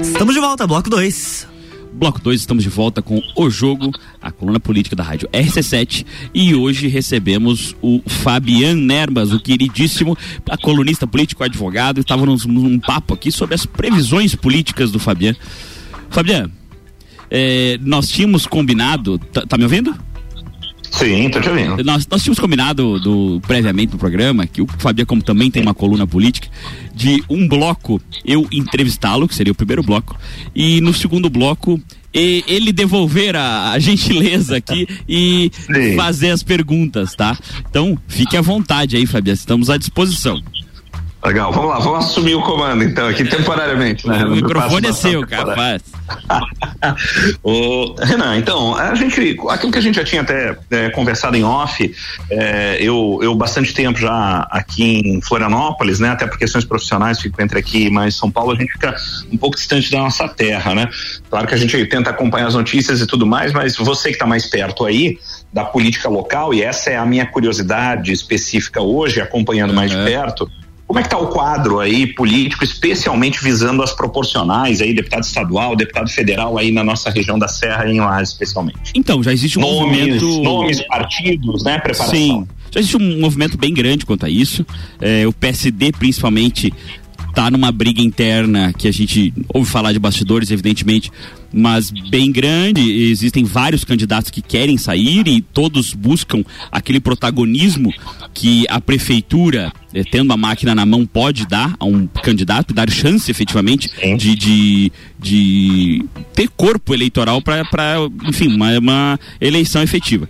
Estamos 0.00 0.34
de 0.34 0.40
volta, 0.40 0.66
bloco 0.66 0.88
2. 0.88 1.46
Bloco 1.92 2.18
2, 2.22 2.40
estamos 2.40 2.64
de 2.64 2.70
volta 2.70 3.02
com 3.02 3.22
o 3.36 3.50
jogo, 3.50 3.90
a 4.18 4.32
coluna 4.32 4.58
política 4.58 4.96
da 4.96 5.04
rádio 5.04 5.28
RC7. 5.34 6.06
E 6.32 6.54
hoje 6.54 6.88
recebemos 6.88 7.76
o 7.82 8.00
Fabian 8.06 8.74
Nerbas, 8.74 9.34
o 9.34 9.38
queridíssimo, 9.38 10.16
a 10.48 10.56
colunista 10.56 11.06
político, 11.06 11.44
advogado. 11.44 12.00
Estávamos 12.00 12.46
num, 12.46 12.54
num 12.54 12.80
papo 12.80 13.12
aqui 13.12 13.30
sobre 13.30 13.54
as 13.54 13.66
previsões 13.66 14.34
políticas 14.34 14.90
do 14.90 14.98
Fabian. 14.98 15.36
Fabian, 16.08 16.50
é, 17.30 17.78
nós 17.82 18.08
tínhamos 18.08 18.46
combinado. 18.46 19.18
Tá, 19.18 19.46
tá 19.46 19.56
me 19.56 19.64
ouvindo? 19.64 19.94
Sim, 20.90 21.30
tô 21.30 21.40
te 21.40 21.48
ouvindo. 21.48 21.84
Nós, 21.84 22.06
nós 22.06 22.22
tínhamos 22.22 22.38
combinado 22.38 22.98
do, 22.98 23.40
previamente 23.46 23.92
no 23.92 23.98
programa, 23.98 24.46
que 24.46 24.60
o 24.60 24.66
Fabian, 24.78 25.04
como 25.04 25.22
também 25.22 25.50
tem 25.50 25.62
uma 25.62 25.74
coluna 25.74 26.06
política, 26.06 26.48
de 26.94 27.22
um 27.30 27.46
bloco 27.46 28.00
eu 28.24 28.46
entrevistá-lo, 28.50 29.28
que 29.28 29.34
seria 29.34 29.52
o 29.52 29.54
primeiro 29.54 29.82
bloco, 29.82 30.18
e 30.54 30.80
no 30.80 30.92
segundo 30.92 31.30
bloco 31.30 31.80
e 32.12 32.44
ele 32.48 32.72
devolver 32.72 33.36
a, 33.36 33.70
a 33.70 33.78
gentileza 33.78 34.56
aqui 34.56 34.86
e 35.08 35.50
Sim. 35.52 35.96
fazer 35.96 36.30
as 36.30 36.42
perguntas, 36.42 37.14
tá? 37.14 37.38
Então, 37.68 37.96
fique 38.08 38.36
à 38.36 38.40
vontade 38.40 38.96
aí, 38.96 39.06
Fabiano, 39.06 39.38
estamos 39.38 39.70
à 39.70 39.76
disposição. 39.76 40.42
Legal, 41.22 41.52
vamos 41.52 41.68
lá, 41.68 41.78
vamos 41.78 42.06
assumir 42.06 42.34
o 42.34 42.40
comando 42.40 42.82
então, 42.82 43.06
aqui 43.06 43.24
temporariamente, 43.24 44.08
né? 44.08 44.24
O 44.24 44.30
microfone 44.30 44.86
é 44.86 44.92
seu, 44.92 45.26
capaz. 45.26 45.82
o, 47.42 47.94
Renan, 48.00 48.38
então, 48.38 48.74
a 48.74 48.94
gente, 48.94 49.36
aquilo 49.50 49.70
que 49.70 49.78
a 49.78 49.82
gente 49.82 49.96
já 49.96 50.04
tinha 50.04 50.22
até 50.22 50.56
é, 50.70 50.88
conversado 50.88 51.36
em 51.36 51.44
off, 51.44 51.94
é, 52.30 52.78
eu, 52.80 53.20
eu 53.22 53.34
bastante 53.34 53.74
tempo 53.74 53.98
já 53.98 54.48
aqui 54.50 54.82
em 55.04 55.20
Florianópolis, 55.20 56.00
né? 56.00 56.08
Até 56.08 56.26
por 56.26 56.38
questões 56.38 56.64
profissionais, 56.64 57.20
fico 57.20 57.40
entre 57.42 57.58
aqui 57.58 57.88
e 57.88 57.90
mais 57.90 58.14
São 58.14 58.30
Paulo, 58.30 58.52
a 58.52 58.56
gente 58.56 58.72
fica 58.72 58.96
um 59.30 59.36
pouco 59.36 59.56
distante 59.56 59.90
da 59.90 59.98
nossa 59.98 60.26
terra, 60.26 60.74
né? 60.74 60.88
Claro 61.28 61.46
que 61.46 61.54
a 61.54 61.58
gente 61.58 61.84
tenta 61.84 62.08
acompanhar 62.08 62.46
as 62.46 62.54
notícias 62.54 62.98
e 63.02 63.06
tudo 63.06 63.26
mais, 63.26 63.52
mas 63.52 63.76
você 63.76 64.08
que 64.08 64.14
está 64.14 64.26
mais 64.26 64.46
perto 64.46 64.86
aí, 64.86 65.18
da 65.52 65.64
política 65.64 66.08
local, 66.08 66.54
e 66.54 66.62
essa 66.62 66.88
é 66.88 66.96
a 66.96 67.04
minha 67.04 67.26
curiosidade 67.26 68.10
específica 68.10 68.80
hoje, 68.80 69.20
acompanhando 69.20 69.70
uhum. 69.70 69.76
mais 69.76 69.90
de 69.90 69.96
perto, 69.98 70.50
como 70.90 70.98
é 70.98 71.02
que 71.02 71.06
está 71.06 71.18
o 71.18 71.28
quadro 71.28 71.78
aí 71.78 72.04
político, 72.04 72.64
especialmente 72.64 73.40
visando 73.40 73.80
as 73.80 73.92
proporcionais 73.92 74.80
aí, 74.80 74.92
deputado 74.92 75.22
estadual, 75.22 75.76
deputado 75.76 76.10
federal 76.10 76.58
aí 76.58 76.72
na 76.72 76.82
nossa 76.82 77.08
região 77.10 77.38
da 77.38 77.46
Serra 77.46 77.88
em 77.88 78.00
lá 78.00 78.20
especialmente? 78.20 78.90
Então, 78.92 79.22
já 79.22 79.32
existe 79.32 79.56
um 79.56 79.62
nomes, 79.62 79.78
movimento... 79.78 80.42
Nomes, 80.42 80.80
partidos, 80.88 81.62
né? 81.62 81.78
Preparação. 81.78 82.12
Sim, 82.12 82.48
já 82.72 82.80
existe 82.80 82.96
um 82.96 83.20
movimento 83.20 83.56
bem 83.56 83.72
grande 83.72 84.04
quanto 84.04 84.26
a 84.26 84.28
isso. 84.28 84.66
É, 85.00 85.24
o 85.28 85.32
PSD, 85.32 85.92
principalmente, 85.92 86.74
tá 87.34 87.50
numa 87.50 87.72
briga 87.72 88.02
interna 88.02 88.72
que 88.72 88.88
a 88.88 88.92
gente 88.92 89.32
ouve 89.52 89.70
falar 89.70 89.92
de 89.92 89.98
bastidores, 89.98 90.50
evidentemente, 90.50 91.10
mas 91.52 91.90
bem 91.90 92.30
grande. 92.30 92.80
Existem 93.10 93.44
vários 93.44 93.84
candidatos 93.84 94.30
que 94.30 94.42
querem 94.42 94.76
sair 94.76 95.26
e 95.26 95.40
todos 95.40 95.94
buscam 95.94 96.44
aquele 96.70 97.00
protagonismo 97.00 97.92
que 98.32 98.64
a 98.68 98.80
prefeitura, 98.80 99.72
eh, 99.92 100.04
tendo 100.04 100.32
a 100.32 100.36
máquina 100.36 100.74
na 100.74 100.86
mão, 100.86 101.06
pode 101.06 101.46
dar 101.46 101.74
a 101.78 101.84
um 101.84 102.06
candidato, 102.06 102.72
dar 102.72 102.90
chance 102.90 103.30
efetivamente 103.30 103.90
de, 104.16 104.34
de, 104.36 104.92
de 105.18 106.04
ter 106.34 106.48
corpo 106.48 106.94
eleitoral 106.94 107.42
para, 107.42 107.96
enfim, 108.26 108.48
uma, 108.48 108.78
uma 108.78 109.20
eleição 109.40 109.82
efetiva. 109.82 110.28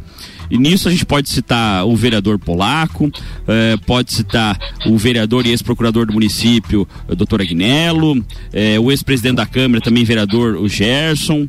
E 0.51 0.59
nisso 0.59 0.89
a 0.89 0.91
gente 0.91 1.07
pode 1.07 1.29
citar 1.29 1.87
o 1.87 1.95
vereador 1.95 2.39
polaco, 2.39 3.11
eh, 3.47 3.77
pode 3.87 4.13
citar 4.13 4.59
o 4.87 4.99
vereador 4.99 5.47
e 5.47 5.51
ex-procurador 5.51 6.07
do 6.07 6.13
município, 6.13 6.89
o 7.09 7.15
doutor 7.15 7.41
Agnello, 7.41 8.25
eh, 8.53 8.79
o 8.79 8.91
ex-presidente 8.91 9.37
da 9.37 9.47
Câmara, 9.47 9.81
também 9.81 10.05
vereador, 10.05 10.57
o 10.57 10.69
Gerson. 10.69 11.49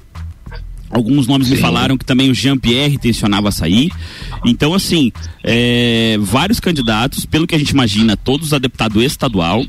Alguns 0.91 1.25
nomes 1.25 1.47
Sim. 1.47 1.55
me 1.55 1.59
falaram 1.61 1.97
que 1.97 2.03
também 2.03 2.29
o 2.29 2.33
Jean-Pierre 2.35 2.97
tensionava 2.97 3.49
sair. 3.49 3.89
Então, 4.45 4.73
assim, 4.73 5.11
eh, 5.43 6.17
vários 6.19 6.59
candidatos, 6.59 7.25
pelo 7.25 7.47
que 7.47 7.55
a 7.55 7.57
gente 7.57 7.69
imagina, 7.69 8.17
todos 8.17 8.53
a 8.53 8.59
deputado 8.59 9.01
estadual, 9.01 9.65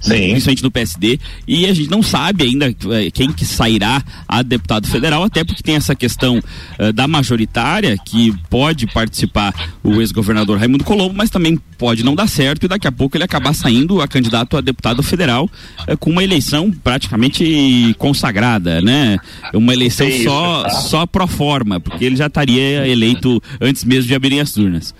Sim. 0.00 0.30
principalmente 0.30 0.62
no 0.62 0.70
PSD, 0.70 1.18
e 1.46 1.66
a 1.66 1.74
gente 1.74 1.90
não 1.90 2.02
sabe 2.02 2.44
ainda 2.44 2.68
eh, 2.68 3.10
quem 3.12 3.32
que 3.32 3.44
sairá 3.44 4.02
a 4.26 4.42
deputado 4.42 4.86
federal, 4.86 5.22
até 5.22 5.44
porque 5.44 5.62
tem 5.62 5.74
essa 5.74 5.94
questão 5.94 6.38
uh, 6.78 6.92
da 6.92 7.06
majoritária, 7.06 7.96
que 8.04 8.34
pode 8.48 8.86
participar 8.86 9.52
o 9.82 10.00
ex-governador 10.00 10.58
Raimundo 10.58 10.84
Colombo, 10.84 11.14
mas 11.14 11.30
também 11.30 11.58
pode 11.76 12.02
não 12.02 12.14
dar 12.14 12.28
certo 12.28 12.64
e 12.64 12.68
daqui 12.68 12.86
a 12.86 12.92
pouco 12.92 13.16
ele 13.16 13.24
acabar 13.24 13.54
saindo 13.54 14.00
a 14.00 14.08
candidato 14.08 14.56
a 14.56 14.60
deputado 14.60 15.02
federal 15.02 15.50
uh, 15.88 15.96
com 15.98 16.10
uma 16.10 16.24
eleição 16.24 16.70
praticamente 16.70 17.94
consagrada, 17.98 18.80
né? 18.80 19.18
Uma 19.52 19.72
eleição 19.72 20.06
só, 20.24 20.68
só 20.68 21.06
pro 21.06 21.26
forma, 21.26 21.78
porque 21.78 22.04
ele 22.04 22.16
já 22.16 22.26
estaria 22.26 22.86
eleito 22.86 23.42
antes 23.60 23.84
mesmo 23.84 24.08
de 24.08 24.14
abrirem 24.14 24.40
as 24.40 24.52
turnas. 24.52 24.94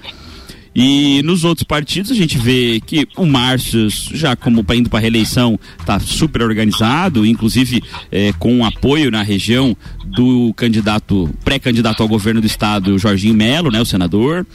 E 0.75 1.21
nos 1.25 1.43
outros 1.45 1.65
partidos 1.65 2.11
a 2.13 2.15
gente 2.15 2.39
vê 2.39 2.81
que 2.85 3.07
o 3.17 3.27
Márcio, 3.27 3.89
já 4.15 4.37
como 4.37 4.65
indo 4.73 4.89
para 4.89 5.01
reeleição, 5.01 5.59
está 5.79 5.99
super 5.99 6.43
organizado, 6.43 7.27
inclusive 7.27 7.83
é, 8.11 8.33
com 8.35 8.65
apoio 8.65 9.11
na 9.11 9.23
região 9.23 9.77
do 10.05 10.55
candidato, 10.55 11.29
pré-candidato 11.45 12.03
ao 12.03 12.09
governo 12.09 12.41
do 12.41 12.47
estado, 12.47 12.99
Jorginho 12.99 13.35
Melo, 13.35 13.71
né, 13.71 13.81
o 13.81 13.85
senador. 13.85 14.47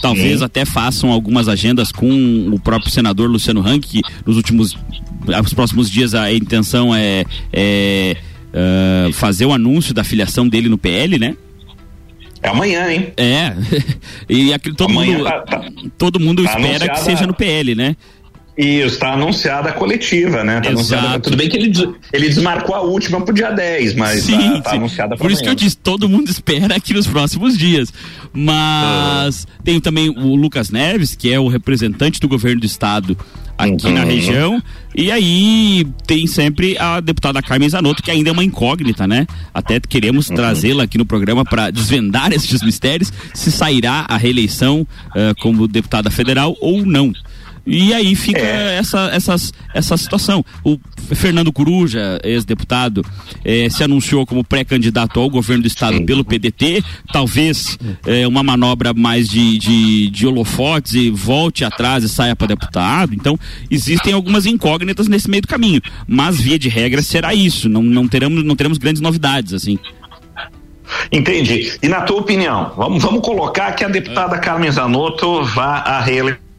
Talvez 0.00 0.38
Sim. 0.38 0.44
até 0.44 0.64
façam 0.64 1.10
algumas 1.10 1.46
agendas 1.46 1.92
com 1.92 2.48
o 2.52 2.58
próprio 2.58 2.90
senador 2.90 3.28
Luciano 3.30 3.60
Rank, 3.60 3.82
que 3.82 4.00
nos 4.24 4.36
últimos, 4.36 4.74
nos 5.26 5.52
próximos 5.52 5.90
dias 5.90 6.14
a 6.14 6.32
intenção 6.32 6.94
é, 6.94 7.26
é 7.52 8.16
uh, 8.50 9.12
fazer 9.12 9.44
o 9.44 9.52
anúncio 9.52 9.92
da 9.92 10.02
filiação 10.02 10.48
dele 10.48 10.70
no 10.70 10.78
PL, 10.78 11.18
né? 11.18 11.36
É 12.42 12.48
amanhã, 12.48 12.90
hein? 12.90 13.12
É. 13.16 13.54
E 14.28 14.52
aquilo, 14.54 14.76
todo 14.76 14.90
amanhã 14.90 15.18
mundo, 15.18 15.24
tá, 15.24 15.40
tá, 15.42 15.62
todo 15.98 16.20
mundo 16.20 16.44
tá 16.44 16.50
espera 16.58 16.88
que 16.88 17.00
seja 17.00 17.26
no 17.26 17.34
PL, 17.34 17.74
né? 17.74 17.96
Isso, 18.56 18.94
está 18.94 19.12
anunciada 19.12 19.70
a 19.70 19.72
coletiva, 19.72 20.44
né? 20.44 20.60
Tá 20.60 20.70
anunciada, 20.70 21.20
tudo 21.20 21.36
bem 21.36 21.48
que 21.48 21.56
ele, 21.56 21.72
ele 22.12 22.28
desmarcou 22.28 22.74
a 22.74 22.82
última 22.82 23.20
pro 23.20 23.34
dia 23.34 23.50
10, 23.50 23.94
mas 23.94 24.22
sim, 24.22 24.60
tá, 24.62 24.70
tá 24.70 24.76
anunciada 24.76 25.16
Por 25.16 25.30
isso 25.30 25.42
que 25.42 25.48
eu 25.48 25.54
disse, 25.54 25.76
todo 25.76 26.08
mundo 26.08 26.28
espera 26.28 26.76
aqui 26.76 26.92
nos 26.92 27.06
próximos 27.06 27.56
dias. 27.56 27.92
Mas 28.32 29.46
ah. 29.48 29.62
tem 29.64 29.80
também 29.80 30.10
o 30.10 30.34
Lucas 30.36 30.70
Neves, 30.70 31.16
que 31.16 31.32
é 31.32 31.40
o 31.40 31.48
representante 31.48 32.20
do 32.20 32.28
governo 32.28 32.60
do 32.60 32.66
estado 32.66 33.16
aqui 33.60 33.86
uhum. 33.86 33.94
na 33.94 34.04
região. 34.04 34.62
E 34.94 35.10
aí 35.10 35.86
tem 36.06 36.26
sempre 36.26 36.76
a 36.78 37.00
deputada 37.00 37.42
Carmen 37.42 37.68
Zanotto, 37.68 38.02
que 38.02 38.10
ainda 38.10 38.30
é 38.30 38.32
uma 38.32 38.44
incógnita, 38.44 39.06
né? 39.06 39.26
Até 39.52 39.78
queremos 39.80 40.28
uhum. 40.28 40.36
trazê-la 40.36 40.84
aqui 40.84 40.98
no 40.98 41.04
programa 41.04 41.44
para 41.44 41.70
desvendar 41.70 42.32
esses 42.34 42.62
mistérios, 42.62 43.12
se 43.34 43.52
sairá 43.52 44.06
a 44.08 44.16
reeleição 44.16 44.80
uh, 44.80 45.40
como 45.40 45.68
deputada 45.68 46.10
federal 46.10 46.56
ou 46.60 46.84
não. 46.84 47.12
E 47.66 47.92
aí 47.92 48.14
fica 48.14 48.40
é. 48.40 48.78
essa, 48.78 49.10
essas, 49.12 49.52
essa 49.74 49.96
situação. 49.96 50.44
O 50.64 50.78
Fernando 51.14 51.52
Coruja, 51.52 52.18
ex-deputado, 52.24 53.04
eh, 53.44 53.68
se 53.70 53.84
anunciou 53.84 54.26
como 54.26 54.44
pré-candidato 54.44 55.20
ao 55.20 55.28
governo 55.28 55.62
do 55.62 55.66
estado 55.66 55.98
Sim. 55.98 56.06
pelo 56.06 56.24
PDT. 56.24 56.82
Talvez 57.12 57.78
eh, 58.06 58.26
uma 58.26 58.42
manobra 58.42 58.92
mais 58.94 59.28
de, 59.28 59.58
de, 59.58 60.10
de 60.10 60.26
holofotes 60.26 60.94
e 60.94 61.10
volte 61.10 61.64
atrás 61.64 62.04
e 62.04 62.08
saia 62.08 62.34
para 62.34 62.48
deputado. 62.48 63.14
Então, 63.14 63.38
existem 63.70 64.12
algumas 64.12 64.46
incógnitas 64.46 65.08
nesse 65.08 65.28
meio 65.28 65.42
do 65.42 65.48
caminho. 65.48 65.80
Mas, 66.06 66.40
via 66.40 66.58
de 66.58 66.68
regra, 66.68 67.02
será 67.02 67.34
isso. 67.34 67.68
Não, 67.68 67.82
não, 67.82 68.08
teremos, 68.08 68.44
não 68.44 68.56
teremos 68.56 68.78
grandes 68.78 69.02
novidades, 69.02 69.52
assim. 69.52 69.78
Entendi. 71.12 71.72
E 71.82 71.88
na 71.88 72.00
tua 72.00 72.18
opinião, 72.18 72.72
vamos, 72.76 73.02
vamos 73.02 73.24
colocar 73.24 73.72
que 73.72 73.84
a 73.84 73.88
deputada 73.88 74.38
Carmen 74.38 74.70
Zanotto 74.70 75.44
vá 75.44 75.78
à 75.78 76.00
reeleição 76.00 76.49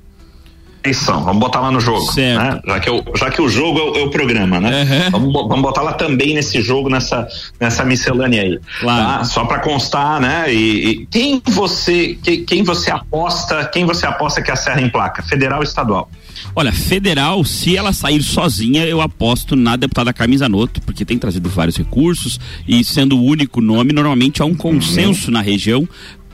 eleição, 0.84 1.24
vamos 1.24 1.40
botar 1.40 1.60
lá 1.60 1.72
no 1.72 1.80
jogo, 1.80 2.06
né? 2.16 2.60
já, 2.66 2.80
que 2.80 2.90
o, 2.90 3.04
já 3.16 3.30
que 3.30 3.42
o 3.42 3.48
jogo 3.48 3.80
é 3.80 3.84
o, 3.84 3.96
é 3.98 4.04
o 4.04 4.10
programa, 4.10 4.60
né? 4.60 4.84
Uhum. 4.84 5.12
Vamos, 5.12 5.34
vamos 5.34 5.62
botar 5.62 5.82
lá 5.82 5.94
também 5.94 6.34
nesse 6.34 6.62
jogo, 6.62 6.90
nessa, 6.90 7.28
nessa 7.60 7.84
miscelânea 7.84 8.42
aí, 8.42 8.60
claro. 8.80 9.20
tá? 9.20 9.24
Só 9.24 9.46
para 9.46 9.60
constar, 9.60 10.20
né? 10.20 10.52
E, 10.52 10.90
e, 10.90 11.06
quem 11.06 11.42
você 11.46 12.18
quem, 12.24 12.46
quem, 12.46 12.64
você 12.64 12.90
aposta, 12.90 13.66
quem 13.66 13.86
você 13.86 14.06
aposta 14.06 14.42
que 14.42 14.52
acerra 14.52 14.82
em 14.82 14.90
placa, 14.90 15.22
federal 15.22 15.60
ou 15.60 15.64
estadual? 15.64 16.10
Olha, 16.56 16.72
federal, 16.72 17.44
se 17.44 17.78
ela 17.78 17.94
sair 17.94 18.22
sozinha, 18.24 18.86
eu 18.86 19.00
aposto 19.02 19.56
na 19.56 19.76
deputada 19.76 20.12
Carmen 20.12 20.38
Zanotto, 20.38 20.82
porque 20.82 21.06
tem 21.06 21.18
trazido 21.18 21.50
vários 21.50 21.78
recursos 21.78 22.40
e 22.68 22.84
sendo 22.84 23.18
o 23.18 23.24
único 23.24 23.62
nome, 23.62 23.94
normalmente 23.94 24.42
há 24.42 24.46
um 24.46 24.56
consenso 24.56 25.28
uhum. 25.28 25.34
na 25.34 25.42
região 25.42 25.88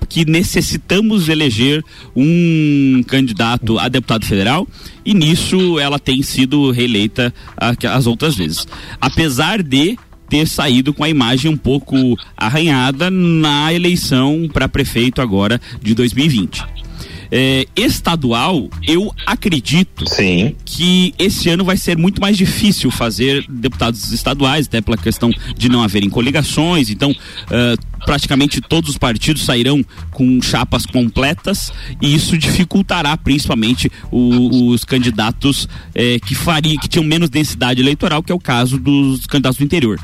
que 0.09 0.25
necessitamos 0.25 1.29
eleger 1.29 1.83
um 2.15 3.03
candidato 3.07 3.77
a 3.79 3.87
deputado 3.87 4.25
federal 4.25 4.67
e 5.05 5.13
nisso 5.13 5.79
ela 5.79 5.99
tem 5.99 6.21
sido 6.21 6.71
reeleita 6.71 7.33
as 7.57 8.07
outras 8.07 8.35
vezes. 8.35 8.67
Apesar 8.99 9.61
de 9.61 9.97
ter 10.29 10.47
saído 10.47 10.93
com 10.93 11.03
a 11.03 11.09
imagem 11.09 11.49
um 11.49 11.57
pouco 11.57 11.95
arranhada 12.35 13.09
na 13.09 13.73
eleição 13.73 14.49
para 14.51 14.67
prefeito 14.67 15.21
agora 15.21 15.59
de 15.81 15.95
2020 15.95 16.86
é, 17.31 17.65
estadual, 17.75 18.69
eu 18.87 19.13
acredito 19.25 20.07
Sim. 20.07 20.55
que 20.65 21.13
esse 21.17 21.49
ano 21.49 21.63
vai 21.63 21.77
ser 21.77 21.97
muito 21.97 22.21
mais 22.21 22.37
difícil 22.37 22.89
fazer 22.91 23.45
deputados 23.49 24.11
estaduais, 24.11 24.67
até 24.67 24.81
pela 24.81 24.97
questão 24.97 25.31
de 25.55 25.69
não 25.69 25.83
haverem 25.83 26.09
coligações. 26.09 26.89
Então, 26.89 27.11
uh, 27.11 27.97
praticamente 28.05 28.61
todos 28.61 28.91
os 28.91 28.97
partidos 28.97 29.43
sairão 29.43 29.83
com 30.11 30.41
chapas 30.41 30.85
completas 30.85 31.71
e 32.01 32.13
isso 32.13 32.37
dificultará 32.37 33.15
principalmente 33.17 33.91
o, 34.11 34.69
os 34.69 34.83
candidatos 34.83 35.67
eh, 35.93 36.19
que 36.25 36.33
faria, 36.35 36.79
que 36.79 36.87
tinham 36.87 37.03
menos 37.03 37.29
densidade 37.29 37.81
eleitoral, 37.81 38.23
que 38.23 38.31
é 38.31 38.35
o 38.35 38.39
caso 38.39 38.77
dos 38.77 39.25
candidatos 39.25 39.57
do 39.57 39.63
interior. 39.63 39.99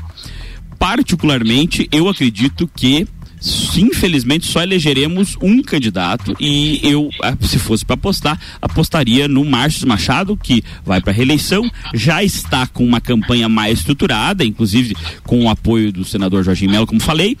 Particularmente, 0.78 1.88
eu 1.90 2.08
acredito 2.08 2.68
que 2.74 3.06
infelizmente 3.76 4.46
só 4.46 4.62
elegeremos 4.62 5.36
um 5.40 5.62
candidato 5.62 6.34
e 6.40 6.80
eu, 6.82 7.10
ah, 7.22 7.36
se 7.42 7.58
fosse 7.58 7.84
para 7.84 7.94
apostar, 7.94 8.40
apostaria 8.60 9.28
no 9.28 9.44
Márcio 9.44 9.86
Machado, 9.86 10.36
que 10.36 10.62
vai 10.84 11.00
para 11.00 11.12
reeleição, 11.12 11.70
já 11.92 12.22
está 12.24 12.66
com 12.66 12.84
uma 12.84 13.00
campanha 13.00 13.48
mais 13.48 13.80
estruturada, 13.80 14.44
inclusive 14.44 14.96
com 15.24 15.44
o 15.44 15.48
apoio 15.48 15.92
do 15.92 16.04
senador 16.04 16.42
Jorginho 16.42 16.70
Melo, 16.70 16.86
como 16.86 17.00
falei, 17.00 17.36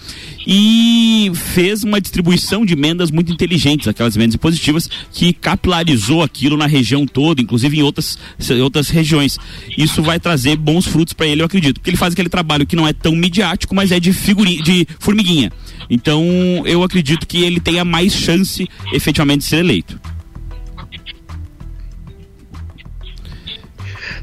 e 0.46 1.30
fez 1.54 1.82
uma 1.82 2.00
distribuição 2.00 2.66
de 2.66 2.74
emendas 2.74 3.10
muito 3.10 3.32
inteligentes, 3.32 3.88
aquelas 3.88 4.14
emendas 4.16 4.36
positivas 4.36 4.88
que 5.12 5.32
capilarizou 5.32 6.22
aquilo 6.22 6.56
na 6.56 6.66
região 6.66 7.06
toda, 7.06 7.40
inclusive 7.40 7.78
em 7.78 7.82
outras, 7.82 8.18
outras 8.62 8.88
regiões. 8.88 9.38
Isso 9.76 10.02
vai 10.02 10.20
trazer 10.20 10.56
bons 10.56 10.86
frutos 10.86 11.14
para 11.14 11.26
ele, 11.26 11.40
eu 11.40 11.46
acredito, 11.46 11.80
porque 11.80 11.90
ele 11.90 11.96
faz 11.96 12.12
aquele 12.12 12.28
trabalho 12.28 12.66
que 12.66 12.76
não 12.76 12.86
é 12.86 12.92
tão 12.92 13.16
midiático, 13.16 13.74
mas 13.74 13.90
é 13.90 13.98
de, 13.98 14.12
figurinha, 14.12 14.62
de 14.62 14.86
formiguinha. 14.98 15.50
Então, 15.94 16.24
eu 16.66 16.82
acredito 16.82 17.24
que 17.24 17.44
ele 17.44 17.60
tenha 17.60 17.84
mais 17.84 18.12
chance 18.12 18.68
efetivamente 18.92 19.42
de 19.42 19.44
ser 19.44 19.58
eleito. 19.58 20.00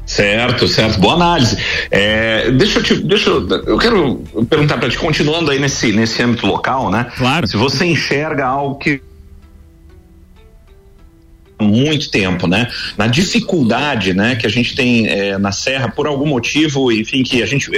Certo, 0.04 0.68
certo. 0.68 1.00
Boa 1.00 1.14
análise. 1.14 1.56
É, 1.90 2.50
deixa 2.50 2.78
eu 2.78 2.82
te, 2.82 2.94
deixa 2.96 3.30
eu, 3.30 3.48
eu 3.48 3.78
quero 3.78 4.22
perguntar 4.50 4.76
para 4.76 4.90
ti, 4.90 4.98
continuando 4.98 5.50
aí 5.50 5.58
nesse, 5.58 5.92
nesse 5.92 6.22
âmbito 6.22 6.46
local, 6.46 6.90
né? 6.90 7.10
Claro. 7.16 7.46
Se 7.46 7.56
você 7.56 7.86
enxerga 7.86 8.44
algo 8.44 8.74
que 8.74 9.00
muito 11.58 12.10
tempo, 12.10 12.46
né? 12.46 12.68
Na 12.98 13.06
dificuldade, 13.06 14.12
né, 14.12 14.36
que 14.36 14.46
a 14.46 14.50
gente 14.50 14.74
tem 14.74 15.06
é, 15.06 15.38
na 15.38 15.52
Serra 15.52 15.88
por 15.88 16.06
algum 16.06 16.26
motivo, 16.26 16.92
enfim, 16.92 17.22
que 17.22 17.42
a 17.42 17.46
gente 17.46 17.70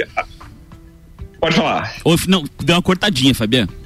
pode 1.39 1.55
falar. 1.55 1.95
Não, 2.27 2.43
deu 2.61 2.75
uma 2.75 2.81
cortadinha, 2.81 3.33
Fabiano. 3.33 3.84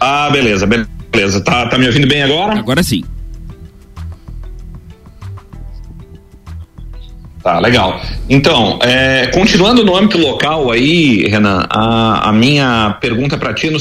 Ah, 0.00 0.30
beleza, 0.30 0.66
beleza. 0.66 1.40
Tá, 1.42 1.66
tá 1.66 1.78
me 1.78 1.86
ouvindo 1.86 2.06
bem 2.06 2.22
agora? 2.22 2.58
Agora 2.58 2.82
sim. 2.82 3.04
Tá, 7.42 7.60
legal. 7.60 8.00
Então, 8.28 8.78
é, 8.82 9.28
continuando 9.28 9.84
no 9.84 9.96
âmbito 9.96 10.18
local 10.18 10.72
aí, 10.72 11.28
Renan, 11.28 11.64
a, 11.70 12.30
a 12.30 12.32
minha 12.32 12.98
pergunta 13.00 13.38
para 13.38 13.54
ti 13.54 13.68
é 13.68 13.70
no 13.70 13.78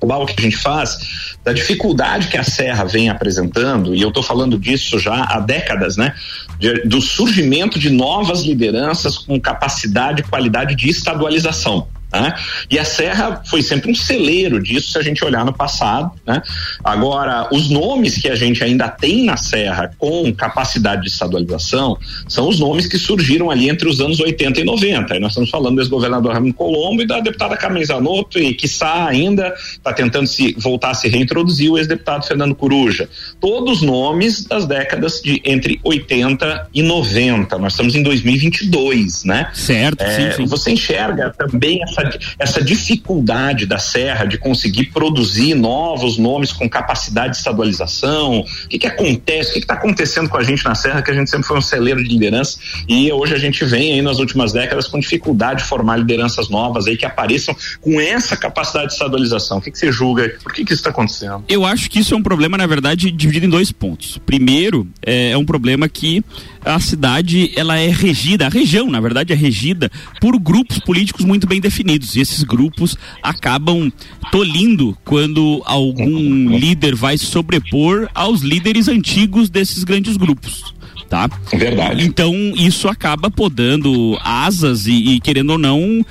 global 0.00 0.24
que 0.24 0.34
a 0.38 0.42
gente 0.42 0.56
faz, 0.56 1.36
da 1.44 1.52
dificuldade 1.52 2.28
que 2.28 2.38
a 2.38 2.42
Serra 2.42 2.84
vem 2.84 3.10
apresentando, 3.10 3.94
e 3.94 4.00
eu 4.00 4.08
estou 4.08 4.22
falando 4.22 4.58
disso 4.58 4.98
já 4.98 5.24
há 5.24 5.40
décadas, 5.40 5.98
né? 5.98 6.14
De, 6.58 6.84
do 6.84 7.00
surgimento 7.02 7.78
de 7.78 7.90
novas 7.90 8.42
lideranças 8.42 9.18
com 9.18 9.38
capacidade 9.38 10.22
e 10.22 10.24
qualidade 10.24 10.74
de 10.74 10.88
estadualização. 10.88 11.88
Né? 12.12 12.34
E 12.70 12.78
a 12.78 12.84
Serra 12.84 13.42
foi 13.46 13.62
sempre 13.62 13.90
um 13.90 13.94
celeiro 13.94 14.62
disso, 14.62 14.92
se 14.92 14.98
a 14.98 15.02
gente 15.02 15.24
olhar 15.24 15.44
no 15.44 15.52
passado. 15.52 16.12
Né? 16.26 16.42
Agora, 16.82 17.48
os 17.52 17.68
nomes 17.68 18.16
que 18.16 18.28
a 18.28 18.34
gente 18.34 18.62
ainda 18.64 18.88
tem 18.88 19.24
na 19.24 19.36
Serra 19.36 19.90
com 19.98 20.32
capacidade 20.32 21.02
de 21.02 21.08
estadualização 21.08 21.98
são 22.26 22.48
os 22.48 22.58
nomes 22.58 22.86
que 22.86 22.98
surgiram 22.98 23.50
ali 23.50 23.68
entre 23.68 23.88
os 23.88 24.00
anos 24.00 24.20
80 24.20 24.60
e 24.60 24.64
90. 24.64 25.14
Aí 25.14 25.20
nós 25.20 25.32
estamos 25.32 25.50
falando 25.50 25.76
do 25.76 25.82
ex-governador 25.82 26.32
Ramon 26.32 26.52
Colombo 26.52 27.02
e 27.02 27.06
da 27.06 27.20
deputada 27.20 27.56
Carmen 27.56 27.84
Zanotto, 27.84 28.38
e 28.38 28.54
que 28.54 28.66
está 28.66 29.06
ainda 29.06 29.54
está 29.72 29.92
tentando 29.92 30.26
se 30.26 30.54
voltar 30.58 30.90
a 30.90 30.94
se 30.94 31.08
reintroduzir 31.08 31.70
o 31.70 31.78
ex-deputado 31.78 32.26
Fernando 32.26 32.54
Coruja. 32.54 33.08
Todos 33.40 33.82
nomes 33.82 34.44
das 34.44 34.66
décadas 34.66 35.20
de 35.20 35.40
entre 35.44 35.80
80 35.84 36.68
e 36.72 36.82
90. 36.82 37.58
Nós 37.58 37.72
estamos 37.72 37.94
em 37.94 38.02
2022, 38.02 39.24
né? 39.24 39.50
Certo, 39.52 40.02
é, 40.02 40.30
sim, 40.30 40.36
sim. 40.36 40.46
Você 40.46 40.70
enxerga 40.70 41.34
também 41.36 41.82
essa 41.82 41.97
essa, 41.98 42.18
essa 42.38 42.64
dificuldade 42.64 43.66
da 43.66 43.78
Serra 43.78 44.24
de 44.24 44.38
conseguir 44.38 44.86
produzir 44.86 45.54
novos 45.54 46.18
nomes 46.18 46.52
com 46.52 46.68
capacidade 46.68 47.32
de 47.32 47.38
estadualização? 47.38 48.40
O 48.40 48.68
que, 48.68 48.78
que 48.78 48.86
acontece? 48.86 49.50
O 49.50 49.52
que 49.54 49.58
está 49.60 49.74
acontecendo 49.74 50.28
com 50.28 50.36
a 50.36 50.42
gente 50.42 50.64
na 50.64 50.74
Serra, 50.74 51.02
que 51.02 51.10
a 51.10 51.14
gente 51.14 51.30
sempre 51.30 51.46
foi 51.46 51.58
um 51.58 51.62
celeiro 51.62 52.02
de 52.02 52.08
liderança 52.08 52.58
e 52.88 53.12
hoje 53.12 53.34
a 53.34 53.38
gente 53.38 53.64
vem 53.64 53.94
aí 53.94 54.02
nas 54.02 54.18
últimas 54.18 54.52
décadas 54.52 54.86
com 54.86 54.98
dificuldade 54.98 55.62
de 55.62 55.68
formar 55.68 55.96
lideranças 55.96 56.48
novas 56.48 56.86
aí 56.86 56.96
que 56.96 57.06
apareçam 57.06 57.54
com 57.80 58.00
essa 58.00 58.36
capacidade 58.36 58.88
de 58.88 58.92
estadualização. 58.94 59.58
O 59.58 59.60
que, 59.60 59.70
que 59.70 59.78
você 59.78 59.90
julga? 59.90 60.36
Por 60.42 60.52
que, 60.52 60.64
que 60.64 60.72
isso 60.72 60.80
está 60.80 60.90
acontecendo? 60.90 61.44
Eu 61.48 61.64
acho 61.64 61.90
que 61.90 61.98
isso 61.98 62.14
é 62.14 62.16
um 62.16 62.22
problema, 62.22 62.56
na 62.56 62.66
verdade, 62.66 63.10
dividido 63.10 63.46
em 63.46 63.48
dois 63.48 63.72
pontos. 63.72 64.18
Primeiro, 64.24 64.86
é, 65.04 65.30
é 65.30 65.38
um 65.38 65.44
problema 65.44 65.88
que 65.88 66.22
a 66.64 66.78
cidade 66.80 67.52
ela 67.56 67.78
é 67.78 67.88
regida, 67.88 68.46
a 68.46 68.48
região, 68.48 68.90
na 68.90 69.00
verdade, 69.00 69.32
é 69.32 69.36
regida 69.36 69.90
por 70.20 70.38
grupos 70.38 70.78
políticos 70.80 71.24
muito 71.24 71.46
bem 71.46 71.60
definidos. 71.60 71.87
E 71.88 72.20
esses 72.20 72.42
grupos 72.42 72.96
acabam 73.22 73.90
tolindo 74.30 74.96
quando 75.04 75.62
algum 75.64 76.56
líder 76.56 76.94
vai 76.94 77.16
sobrepor 77.16 78.08
aos 78.14 78.40
líderes 78.40 78.88
antigos 78.88 79.48
desses 79.48 79.84
grandes 79.84 80.16
grupos 80.16 80.74
tá? 81.08 81.28
Verdade. 81.52 82.04
Então 82.04 82.34
isso 82.54 82.86
acaba 82.86 83.30
podando 83.30 84.18
asas 84.22 84.86
e, 84.86 84.92
e 84.92 85.20
querendo 85.20 85.50
ou 85.50 85.58
não 85.58 86.04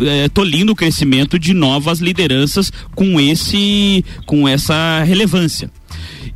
é, 0.00 0.28
tolindo 0.28 0.72
o 0.72 0.76
crescimento 0.76 1.38
de 1.38 1.54
novas 1.54 2.00
lideranças 2.00 2.72
com 2.94 3.20
esse 3.20 4.04
com 4.26 4.46
essa 4.48 5.02
relevância. 5.04 5.70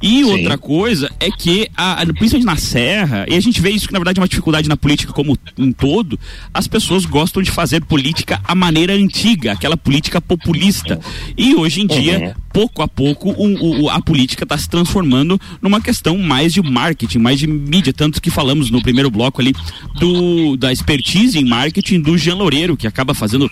E 0.02 0.24
Sim. 0.24 0.24
outra 0.24 0.58
coisa 0.58 1.10
é 1.18 1.30
que, 1.30 1.68
a, 1.76 2.04
principalmente 2.06 2.44
na 2.44 2.56
Serra, 2.56 3.26
e 3.28 3.34
a 3.34 3.40
gente 3.40 3.60
vê 3.60 3.70
isso 3.70 3.86
que 3.86 3.92
na 3.92 3.98
verdade 3.98 4.18
é 4.18 4.22
uma 4.22 4.28
dificuldade 4.28 4.68
na 4.68 4.76
política 4.76 5.12
como 5.12 5.36
um 5.58 5.72
todo, 5.72 6.18
as 6.52 6.66
pessoas 6.66 7.04
gostam 7.04 7.42
de 7.42 7.50
fazer 7.50 7.84
política 7.84 8.40
à 8.44 8.54
maneira 8.54 8.92
antiga, 8.92 9.52
aquela 9.52 9.76
política 9.76 10.20
populista. 10.20 11.00
E 11.36 11.54
hoje 11.54 11.82
em 11.82 11.86
dia, 11.86 12.18
uhum. 12.18 12.34
Pouco 12.56 12.80
a 12.80 12.88
pouco, 12.88 13.34
o, 13.36 13.82
o, 13.82 13.90
a 13.90 14.00
política 14.00 14.44
está 14.44 14.56
se 14.56 14.66
transformando 14.66 15.38
numa 15.60 15.78
questão 15.78 16.16
mais 16.16 16.54
de 16.54 16.62
marketing, 16.62 17.18
mais 17.18 17.38
de 17.38 17.46
mídia, 17.46 17.92
tanto 17.92 18.18
que 18.18 18.30
falamos 18.30 18.70
no 18.70 18.80
primeiro 18.80 19.10
bloco 19.10 19.42
ali 19.42 19.54
do, 20.00 20.56
da 20.56 20.72
expertise 20.72 21.38
em 21.38 21.44
marketing 21.44 22.00
do 22.00 22.16
Jean 22.16 22.36
Loureiro, 22.36 22.74
que 22.74 22.86
acaba 22.86 23.12
fazendo 23.12 23.50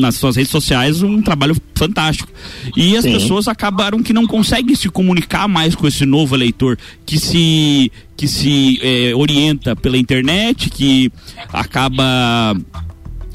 nas 0.00 0.16
suas 0.16 0.34
redes 0.34 0.50
sociais 0.50 1.04
um 1.04 1.22
trabalho 1.22 1.56
fantástico. 1.76 2.28
E 2.76 2.96
as 2.96 3.04
Sim. 3.04 3.12
pessoas 3.12 3.46
acabaram 3.46 4.02
que 4.02 4.12
não 4.12 4.26
conseguem 4.26 4.74
se 4.74 4.88
comunicar 4.88 5.46
mais 5.46 5.76
com 5.76 5.86
esse 5.86 6.04
novo 6.04 6.34
eleitor 6.34 6.76
que 7.06 7.20
se 7.20 7.92
que 8.16 8.26
se 8.26 8.80
é, 8.82 9.14
orienta 9.14 9.76
pela 9.76 9.98
internet, 9.98 10.70
que 10.70 11.12
acaba 11.52 12.56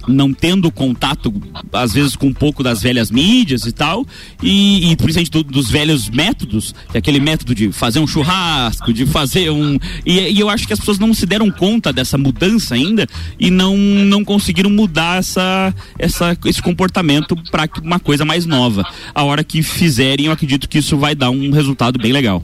não 0.07 0.33
tendo 0.33 0.71
contato, 0.71 1.33
às 1.73 1.93
vezes, 1.93 2.15
com 2.15 2.27
um 2.27 2.33
pouco 2.33 2.63
das 2.63 2.81
velhas 2.81 3.11
mídias 3.11 3.65
e 3.65 3.71
tal, 3.71 4.05
e, 4.41 4.91
e 4.91 4.95
principalmente 4.95 5.31
do, 5.31 5.43
dos 5.43 5.69
velhos 5.69 6.09
métodos, 6.09 6.73
que 6.89 6.97
é 6.97 6.99
aquele 6.99 7.19
método 7.19 7.53
de 7.53 7.71
fazer 7.71 7.99
um 7.99 8.07
churrasco, 8.07 8.93
de 8.93 9.05
fazer 9.05 9.49
um. 9.49 9.77
E, 10.05 10.19
e, 10.19 10.39
eu 10.39 10.49
acho 10.49 10.67
que 10.67 10.73
as 10.73 10.79
pessoas 10.79 10.99
não 10.99 11.13
se 11.13 11.25
deram 11.25 11.49
conta 11.51 11.91
dessa 11.93 12.17
mudança 12.17 12.75
ainda 12.75 13.07
e 13.39 13.49
não, 13.49 13.77
não 13.77 14.23
conseguiram 14.23 14.69
mudar 14.69 15.19
essa, 15.19 15.73
essa, 15.97 16.37
esse 16.45 16.61
comportamento 16.61 17.35
para 17.51 17.67
uma 17.83 17.99
coisa 17.99 18.25
mais 18.25 18.45
nova. 18.45 18.85
A 19.13 19.23
hora 19.23 19.43
que 19.43 19.61
fizerem, 19.61 20.27
eu 20.27 20.31
acredito 20.31 20.67
que 20.67 20.77
isso 20.77 20.97
vai 20.97 21.15
dar 21.15 21.29
um 21.29 21.51
resultado 21.51 21.99
bem 21.99 22.11
legal. 22.11 22.43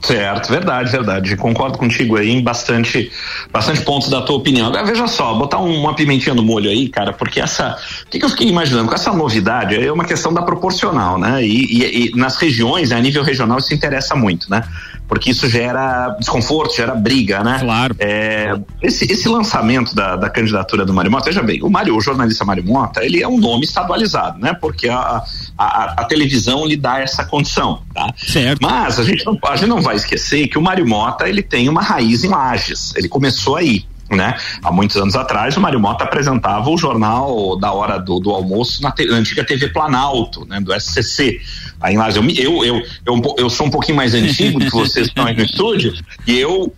Certo, 0.00 0.48
verdade, 0.50 0.90
verdade. 0.90 1.36
Concordo 1.36 1.78
contigo 1.78 2.16
aí 2.16 2.30
em 2.30 2.42
bastante, 2.42 3.10
bastante 3.52 3.80
pontos 3.82 4.08
da 4.08 4.22
tua 4.22 4.36
opinião. 4.36 4.68
Agora 4.68 4.84
veja 4.84 5.06
só, 5.06 5.34
botar 5.34 5.58
uma 5.58 5.94
pimentinha 5.94 6.34
no 6.34 6.42
molho 6.42 6.70
aí, 6.70 6.88
cara, 6.88 7.12
porque 7.12 7.40
essa. 7.40 7.76
O 8.06 8.10
que, 8.10 8.18
que 8.18 8.24
eu 8.24 8.30
fiquei 8.30 8.48
imaginando? 8.48 8.88
Com 8.88 8.94
essa 8.94 9.12
novidade 9.12 9.74
é 9.76 9.92
uma 9.92 10.04
questão 10.04 10.32
da 10.32 10.42
proporcional, 10.42 11.18
né? 11.18 11.44
E, 11.44 11.64
e, 11.64 12.06
e 12.06 12.16
nas 12.16 12.36
regiões, 12.36 12.92
a 12.92 13.00
nível 13.00 13.22
regional, 13.22 13.58
isso 13.58 13.74
interessa 13.74 14.14
muito, 14.14 14.50
né? 14.50 14.64
porque 15.08 15.30
isso 15.30 15.48
gera 15.48 16.10
desconforto, 16.20 16.76
gera 16.76 16.94
briga, 16.94 17.42
né? 17.42 17.58
Claro. 17.60 17.96
É, 17.98 18.54
esse, 18.82 19.10
esse 19.10 19.26
lançamento 19.26 19.94
da, 19.94 20.16
da 20.16 20.28
candidatura 20.28 20.84
do 20.84 20.92
Mário 20.92 21.10
Mota, 21.10 21.24
veja 21.24 21.42
bem, 21.42 21.62
o 21.62 21.70
Mário, 21.70 21.96
o 21.96 22.00
jornalista 22.00 22.44
Mário 22.44 22.62
Mota, 22.62 23.02
ele 23.02 23.22
é 23.22 23.26
um 23.26 23.38
nome 23.38 23.64
estadualizado, 23.64 24.38
né? 24.38 24.52
Porque 24.52 24.86
a, 24.88 25.24
a, 25.56 25.94
a 25.96 26.04
televisão 26.04 26.66
lhe 26.66 26.76
dá 26.76 27.00
essa 27.00 27.24
condição, 27.24 27.80
tá? 27.94 28.12
Certo. 28.18 28.60
Mas 28.60 28.98
a 28.98 29.02
gente, 29.02 29.24
não, 29.24 29.38
a 29.42 29.56
gente 29.56 29.68
não 29.68 29.80
vai 29.88 29.96
esquecer 29.96 30.48
que 30.48 30.58
o 30.58 30.62
Mário 30.62 30.86
Mota, 30.86 31.28
ele 31.28 31.42
tem 31.42 31.68
uma 31.68 31.82
raiz 31.82 32.22
em 32.22 32.28
Lages, 32.28 32.92
ele 32.94 33.08
começou 33.08 33.56
aí. 33.56 33.86
Né? 34.10 34.34
Há 34.62 34.72
muitos 34.72 34.96
anos 34.96 35.14
atrás, 35.14 35.56
o 35.56 35.60
Mário 35.60 35.78
Mota 35.78 36.04
apresentava 36.04 36.70
o 36.70 36.78
jornal 36.78 37.58
da 37.58 37.72
hora 37.72 37.98
do, 37.98 38.18
do 38.18 38.30
almoço 38.30 38.82
na, 38.82 38.90
te, 38.90 39.04
na 39.04 39.16
antiga 39.16 39.44
TV 39.44 39.68
Planalto, 39.68 40.46
né? 40.46 40.60
Do 40.60 40.72
SCC 40.72 41.40
aí 41.80 41.94
em 41.94 41.98
Lages. 41.98 42.16
Eu, 42.16 42.64
eu, 42.64 42.82
eu, 43.06 43.22
eu, 43.36 43.50
sou 43.50 43.66
um 43.66 43.70
pouquinho 43.70 43.96
mais 43.96 44.14
antigo 44.14 44.58
do 44.58 44.66
que 44.66 44.72
vocês 44.72 45.08
estão 45.08 45.26
aí 45.26 45.36
no 45.36 45.42
estúdio, 45.42 45.94
e 46.26 46.38
eu, 46.38 46.72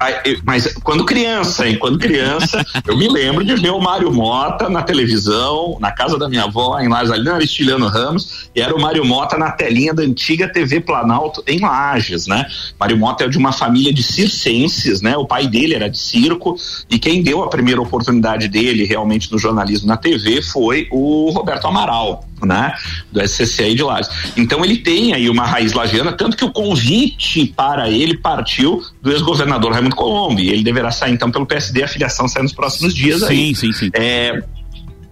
mas 0.45 0.73
quando 0.83 1.05
criança, 1.05 1.67
hein, 1.67 1.77
quando 1.79 1.99
criança, 1.99 2.65
eu 2.87 2.97
me 2.97 3.09
lembro 3.09 3.45
de 3.45 3.55
ver 3.57 3.71
o 3.71 3.81
Mário 3.81 4.13
Mota 4.13 4.69
na 4.69 4.83
televisão, 4.83 5.77
na 5.81 5.91
casa 5.91 6.19
da 6.19 6.29
minha 6.29 6.45
avó, 6.45 6.79
em 6.79 6.89
Lages, 6.89 7.13
ali 7.13 7.25
na 7.25 7.35
Aristiliano 7.35 7.87
Ramos, 7.87 8.51
e 8.55 8.61
era 8.61 8.75
o 8.75 8.81
Mário 8.81 9.05
Mota 9.05 9.37
na 9.39 9.51
telinha 9.51 9.95
da 9.95 10.03
antiga 10.03 10.49
TV 10.49 10.81
Planalto 10.81 11.43
em 11.47 11.61
Lages, 11.61 12.27
né? 12.27 12.47
Mário 12.79 12.97
Mota 12.97 13.25
é 13.25 13.29
de 13.29 13.39
uma 13.39 13.53
família 13.53 13.93
de 13.93 14.03
circenses, 14.03 15.01
né? 15.01 15.17
O 15.17 15.27
pai 15.27 15.47
dele 15.47 15.75
era 15.75 15.89
de 15.89 15.99
circo, 15.99 16.57
e 16.91 16.99
quem 16.99 17.20
deu 17.23 17.43
a 17.43 17.49
primeira 17.49 17.81
oportunidade 17.81 18.49
dele 18.49 18.85
realmente 18.85 19.31
no 19.31 19.39
jornalismo 19.39 19.87
na 19.87 19.97
TV 19.97 20.43
foi 20.43 20.89
o 20.91 21.31
Roberto 21.31 21.67
Amaral, 21.67 22.25
né? 22.43 22.75
Do 23.13 23.21
SCCI 23.27 23.75
de 23.75 23.83
Lages. 23.83 24.11
Então 24.37 24.65
ele 24.65 24.79
tem 24.79 25.13
aí 25.13 25.29
uma 25.29 25.45
raiz 25.45 25.73
lagiana, 25.73 26.13
tanto 26.13 26.37
que 26.37 26.45
o 26.45 26.53
convite 26.53 27.53
para 27.57 27.91
ele 27.91 28.17
partiu 28.17 28.83
do 29.03 29.13
ex-governador 29.13 29.73
Raimundo 29.73 29.97
Colombo. 29.97 30.41
E 30.41 30.51
ele 30.51 30.63
deverá 30.63 30.91
sair 30.91 31.13
então 31.13 31.31
pelo 31.31 31.47
PSD, 31.47 31.83
a 31.83 31.89
filiação 31.89 32.29
sai 32.29 32.43
nos 32.43 32.53
próximos 32.53 32.95
dias 32.95 33.21
sim, 33.21 33.27
aí. 33.27 33.55
Sim, 33.55 33.73
sim, 33.73 33.91
é, 33.93 34.43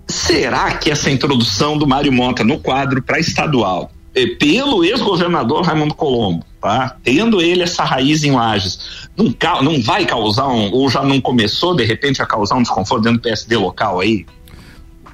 será 0.07 0.73
que 0.75 0.91
essa 0.91 1.11
introdução 1.11 1.77
do 1.77 1.87
Mário 1.87 2.13
Monta 2.13 2.43
no 2.43 2.59
quadro 2.59 3.03
para 3.03 3.19
estadual, 3.19 3.91
é, 4.15 4.27
pelo 4.27 4.85
ex-governador 4.85 5.65
Raimundo 5.65 5.95
Colombo, 5.95 6.45
tá? 6.61 6.97
Tendo 7.03 7.41
ele 7.41 7.63
essa 7.63 7.85
raiz 7.85 8.25
em 8.25 8.33
Lages, 8.33 9.09
não, 9.17 9.35
não 9.63 9.83
vai 9.83 10.05
causar 10.05 10.49
um, 10.49 10.73
ou 10.73 10.89
já 10.89 11.03
não 11.03 11.21
começou 11.21 11.75
de 11.75 11.85
repente 11.85 12.23
a 12.23 12.27
causar 12.27 12.57
um 12.57 12.63
desconforto 12.63 13.03
dentro 13.03 13.19
do 13.19 13.23
PSD 13.23 13.57
local 13.57 14.01
aí? 14.01 14.27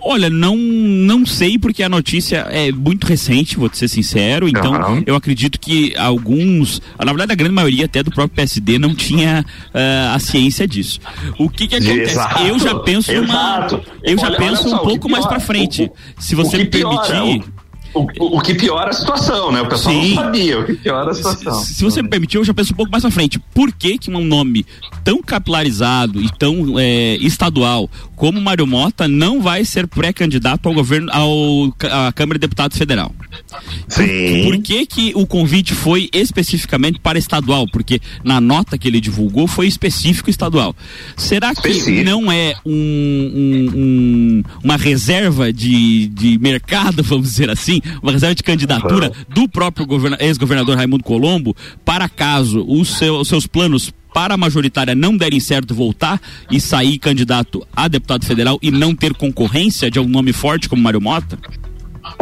Olha, 0.06 0.28
não 0.28 0.54
não 0.54 1.24
sei 1.24 1.58
porque 1.58 1.82
a 1.82 1.88
notícia 1.88 2.46
é 2.50 2.70
muito 2.70 3.06
recente, 3.06 3.56
vou 3.56 3.70
te 3.70 3.78
ser 3.78 3.88
sincero. 3.88 4.46
Então, 4.46 4.72
uhum. 4.72 5.02
eu 5.06 5.16
acredito 5.16 5.58
que 5.58 5.96
alguns, 5.96 6.82
na 6.98 7.06
verdade 7.06 7.32
a 7.32 7.34
grande 7.34 7.54
maioria 7.54 7.86
até 7.86 8.02
do 8.02 8.10
próprio 8.10 8.36
PSD 8.36 8.78
não 8.78 8.94
tinha 8.94 9.44
uh, 9.68 10.14
a 10.14 10.18
ciência 10.18 10.68
disso. 10.68 11.00
O 11.38 11.48
que 11.48 11.66
que 11.66 11.76
acontece? 11.76 12.12
Exato, 12.12 12.42
eu 12.42 12.58
já 12.58 12.74
penso 12.80 13.10
exato. 13.10 13.76
uma, 13.76 13.84
eu 14.02 14.18
já 14.18 14.26
olha, 14.26 14.36
penso 14.36 14.68
olha 14.68 14.76
só, 14.76 14.82
um 14.82 14.86
pouco 14.86 15.08
mais 15.08 15.24
para 15.24 15.40
frente. 15.40 15.84
O, 15.84 16.22
Se 16.22 16.34
você 16.34 16.58
me 16.58 16.66
permitir, 16.66 17.42
o, 17.94 18.36
o, 18.36 18.40
que 18.40 18.54
piora 18.54 18.90
a 18.90 18.92
situação, 18.92 19.52
né? 19.52 19.60
O 19.60 19.68
pessoal 19.68 19.94
Sim. 19.94 20.14
não 20.14 20.22
sabia 20.24 20.58
o 20.58 20.64
que 20.64 20.74
piora 20.74 21.10
a 21.10 21.14
situação. 21.14 21.54
Se, 21.54 21.74
se 21.74 21.84
você 21.84 22.02
me 22.02 22.08
permitir, 22.08 22.36
eu 22.36 22.44
já 22.44 22.52
penso 22.52 22.72
um 22.72 22.76
pouco 22.76 22.90
mais 22.90 23.02
pra 23.02 23.10
frente. 23.10 23.38
Por 23.38 23.72
que, 23.72 23.98
que 23.98 24.10
um 24.10 24.24
nome 24.24 24.66
tão 25.02 25.22
capilarizado 25.22 26.20
e 26.20 26.28
tão 26.38 26.78
é, 26.78 27.16
estadual 27.16 27.88
como 28.16 28.40
Mário 28.40 28.66
Mota 28.66 29.06
não 29.06 29.40
vai 29.40 29.64
ser 29.64 29.86
pré-candidato 29.86 30.68
ao 30.68 30.74
governo, 30.74 31.10
ao, 31.12 31.74
à 31.90 32.12
Câmara 32.12 32.38
de 32.38 32.42
Deputados 32.42 32.76
Federal? 32.76 33.14
Sim. 33.88 34.44
Por, 34.44 34.54
por 34.54 34.62
que, 34.62 34.86
que 34.86 35.12
o 35.14 35.26
convite 35.26 35.74
foi 35.74 36.08
especificamente 36.12 36.98
para 37.00 37.18
estadual? 37.18 37.66
Porque 37.68 38.00
na 38.22 38.40
nota 38.40 38.78
que 38.78 38.88
ele 38.88 39.00
divulgou 39.00 39.46
foi 39.46 39.66
específico 39.66 40.30
estadual. 40.30 40.74
Será 41.16 41.54
que 41.54 41.68
específico. 41.68 42.04
não 42.04 42.30
é 42.30 42.54
um, 42.64 42.72
um, 42.72 43.70
um, 43.74 44.42
uma 44.62 44.76
reserva 44.76 45.52
de, 45.52 46.08
de 46.08 46.38
mercado, 46.38 47.02
vamos 47.04 47.28
dizer 47.28 47.50
assim, 47.50 47.80
uma 48.02 48.12
reserva 48.12 48.34
de 48.34 48.42
candidatura 48.42 49.08
uhum. 49.08 49.34
do 49.34 49.48
próprio 49.48 49.86
ex-governador 50.20 50.76
Raimundo 50.76 51.04
Colombo, 51.04 51.56
para 51.84 52.08
caso 52.08 52.64
os, 52.68 52.88
seu, 52.96 53.16
os 53.16 53.28
seus 53.28 53.46
planos 53.46 53.92
para 54.12 54.34
a 54.34 54.36
majoritária 54.36 54.94
não 54.94 55.16
derem 55.16 55.40
certo 55.40 55.74
voltar 55.74 56.20
e 56.50 56.60
sair 56.60 56.98
candidato 56.98 57.66
a 57.74 57.88
deputado 57.88 58.24
federal 58.24 58.58
e 58.62 58.70
não 58.70 58.94
ter 58.94 59.12
concorrência 59.12 59.90
de 59.90 59.98
um 59.98 60.06
nome 60.06 60.32
forte 60.32 60.68
como 60.68 60.80
Mário 60.80 61.00
Mota? 61.00 61.36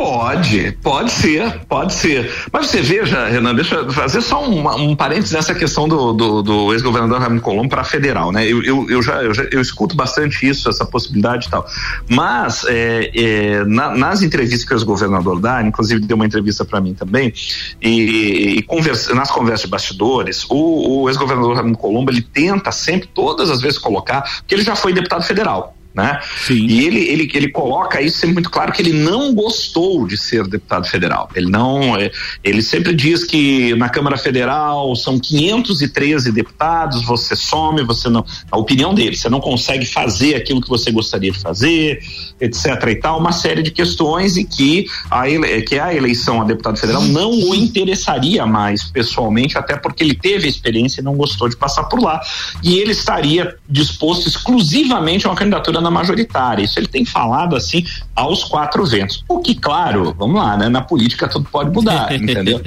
Pode, 0.03 0.73
pode 0.83 1.12
ser, 1.12 1.61
pode 1.69 1.95
ser. 1.95 2.29
Mas 2.53 2.67
você 2.67 2.83
veja, 2.83 3.29
Renan, 3.29 3.55
deixa 3.55 3.77
eu 3.77 3.93
fazer 3.93 4.21
só 4.21 4.45
um, 4.45 4.69
um 4.91 4.97
parênteses 4.97 5.31
nessa 5.31 5.55
questão 5.55 5.87
do, 5.87 6.12
do, 6.12 6.43
do 6.43 6.73
ex-governador 6.73 7.21
Raimundo 7.21 7.41
Colombo 7.41 7.69
para 7.69 7.85
federal, 7.85 8.33
né? 8.33 8.45
Eu, 8.45 8.65
eu, 8.65 8.91
eu, 8.91 9.01
já, 9.01 9.23
eu 9.23 9.33
já 9.33 9.45
eu 9.53 9.61
escuto 9.61 9.95
bastante 9.95 10.45
isso, 10.45 10.69
essa 10.69 10.85
possibilidade 10.85 11.47
e 11.47 11.51
tal. 11.51 11.65
Mas 12.09 12.65
é, 12.65 13.12
é, 13.15 13.65
na, 13.65 13.97
nas 13.97 14.23
entrevistas 14.23 14.67
que 14.67 14.75
o 14.75 14.77
ex-governador 14.77 15.38
dá, 15.38 15.62
inclusive 15.62 16.01
deu 16.01 16.17
uma 16.17 16.27
entrevista 16.27 16.65
para 16.65 16.81
mim 16.81 16.95
também, 16.95 17.33
e, 17.81 18.57
e 18.57 18.62
conversa, 18.62 19.15
nas 19.15 19.31
conversas 19.31 19.67
de 19.67 19.71
bastidores, 19.71 20.45
o, 20.51 21.03
o 21.03 21.09
ex-governador 21.09 21.55
Raimundo 21.55 21.79
Colombo 21.79 22.11
ele 22.11 22.23
tenta 22.23 22.73
sempre, 22.73 23.09
todas 23.15 23.51
as 23.51 23.61
vezes, 23.61 23.79
colocar 23.79 24.43
que 24.49 24.55
ele 24.57 24.65
já 24.65 24.75
foi 24.75 24.93
deputado 24.93 25.23
federal 25.23 25.77
né? 25.94 26.20
Sim. 26.46 26.66
E 26.66 26.87
ele, 26.87 27.00
ele, 27.00 27.31
ele 27.35 27.50
coloca 27.50 28.00
isso 28.00 28.18
sempre 28.18 28.35
muito 28.35 28.50
claro 28.50 28.72
que 28.72 28.81
ele 28.81 28.92
não 28.92 29.35
gostou 29.35 30.07
de 30.07 30.16
ser 30.16 30.46
deputado 30.46 30.87
federal. 30.87 31.28
Ele 31.35 31.50
não, 31.50 31.96
é, 31.96 32.11
ele 32.42 32.62
sempre 32.62 32.94
diz 32.94 33.24
que 33.24 33.74
na 33.74 33.88
Câmara 33.88 34.16
Federal 34.16 34.94
são 34.96 35.18
513 35.18 36.33
deputados, 36.33 37.05
você 37.05 37.37
some, 37.37 37.83
você 37.85 38.09
não, 38.09 38.24
a 38.50 38.57
opinião 38.57 38.94
dele, 38.94 39.16
você 39.16 39.28
não 39.28 39.40
consegue 39.40 39.85
fazer 39.85 40.35
aquilo 40.35 40.61
que 40.61 40.68
você 40.68 40.90
gostaria 40.90 41.31
de 41.31 41.38
fazer, 41.38 42.00
etc 42.42 42.88
e 42.88 42.96
tal, 42.96 43.20
uma 43.20 43.31
série 43.31 43.62
de 43.62 43.70
questões 43.70 44.37
e 44.37 44.44
que 44.44 44.87
a, 45.09 45.28
ele, 45.28 45.62
que 45.62 45.78
a 45.78 45.94
eleição 45.94 46.42
a 46.42 46.44
deputado 46.44 46.76
federal 46.76 47.02
não 47.02 47.31
o 47.31 47.55
interessaria 47.55 48.44
mais 48.44 48.83
pessoalmente, 48.83 49.57
até 49.57 49.76
porque 49.76 50.02
ele 50.02 50.14
teve 50.14 50.48
experiência 50.48 51.00
e 51.00 51.05
não 51.05 51.14
gostou 51.14 51.48
de 51.48 51.57
passar 51.57 51.85
por 51.85 52.02
lá. 52.02 52.20
E 52.62 52.78
ele 52.78 52.90
estaria 52.90 53.57
disposto 53.68 54.28
exclusivamente 54.28 55.26
a 55.26 55.31
uma 55.31 55.37
candidatura 55.37 55.81
na 55.81 55.90
majoritária. 55.90 56.64
Isso 56.64 56.78
ele 56.78 56.88
tem 56.88 57.05
falado 57.05 57.55
assim 57.55 57.85
aos 58.14 58.42
quatro 58.42 58.85
ventos. 58.85 59.24
O 59.28 59.38
que, 59.38 59.55
claro, 59.55 60.14
vamos 60.18 60.37
lá, 60.37 60.57
né? 60.57 60.68
Na 60.68 60.83
política 60.83 61.28
tudo 61.28 61.48
pode 61.48 61.70
mudar, 61.70 62.12
entendeu? 62.14 62.61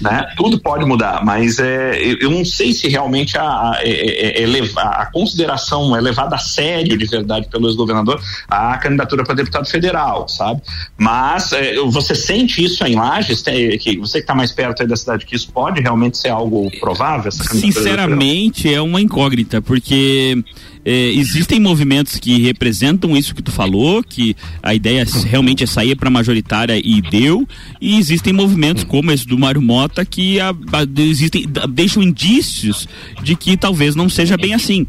né? 0.00 0.26
Tudo 0.36 0.60
pode 0.60 0.84
mudar, 0.84 1.24
mas 1.24 1.58
é, 1.58 2.00
eu 2.20 2.30
não 2.30 2.44
sei 2.44 2.72
se 2.72 2.88
realmente 2.88 3.38
a, 3.38 3.42
a, 3.42 3.78
é, 3.82 4.40
é, 4.40 4.42
é 4.42 4.60
a 4.76 5.06
consideração 5.06 5.96
é 5.96 6.00
levada 6.00 6.34
a 6.34 6.38
sério 6.38 6.98
de 6.98 7.06
verdade 7.06 7.48
pelo 7.48 7.68
ex-governador 7.68 8.20
a 8.48 8.76
candidatura 8.78 9.19
para 9.24 9.34
deputado 9.34 9.68
federal, 9.68 10.28
sabe? 10.28 10.62
Mas 10.98 11.52
é, 11.52 11.76
você 11.86 12.14
sente 12.14 12.64
isso 12.64 12.84
em 12.84 12.94
Lages, 12.94 13.42
que 13.42 13.98
você 13.98 14.18
que 14.18 14.24
está 14.24 14.34
mais 14.34 14.52
perto 14.52 14.82
aí 14.82 14.88
da 14.88 14.96
cidade, 14.96 15.26
que 15.26 15.36
isso 15.36 15.50
pode 15.52 15.80
realmente 15.80 16.18
ser 16.18 16.28
algo 16.28 16.70
provável? 16.78 17.30
Sinceramente, 17.30 18.72
é 18.72 18.80
uma 18.80 19.00
incógnita, 19.00 19.60
porque 19.62 20.42
é, 20.84 20.92
existem 21.12 21.60
movimentos 21.60 22.16
que 22.18 22.40
representam 22.40 23.16
isso 23.16 23.34
que 23.34 23.42
tu 23.42 23.52
falou, 23.52 24.02
que 24.02 24.34
a 24.62 24.74
ideia 24.74 25.04
realmente 25.26 25.62
é 25.62 25.66
sair 25.66 25.94
para 25.94 26.08
majoritária 26.08 26.80
e 26.82 27.02
deu, 27.02 27.46
e 27.80 27.98
existem 27.98 28.32
movimentos 28.32 28.84
como 28.84 29.12
esse 29.12 29.26
do 29.26 29.38
Mário 29.38 29.60
Mota 29.60 30.04
que 30.04 30.40
a, 30.40 30.50
a, 30.50 31.02
existem, 31.02 31.46
deixam 31.68 32.02
indícios 32.02 32.88
de 33.22 33.36
que 33.36 33.56
talvez 33.56 33.94
não 33.94 34.08
seja 34.08 34.36
bem 34.36 34.54
assim. 34.54 34.86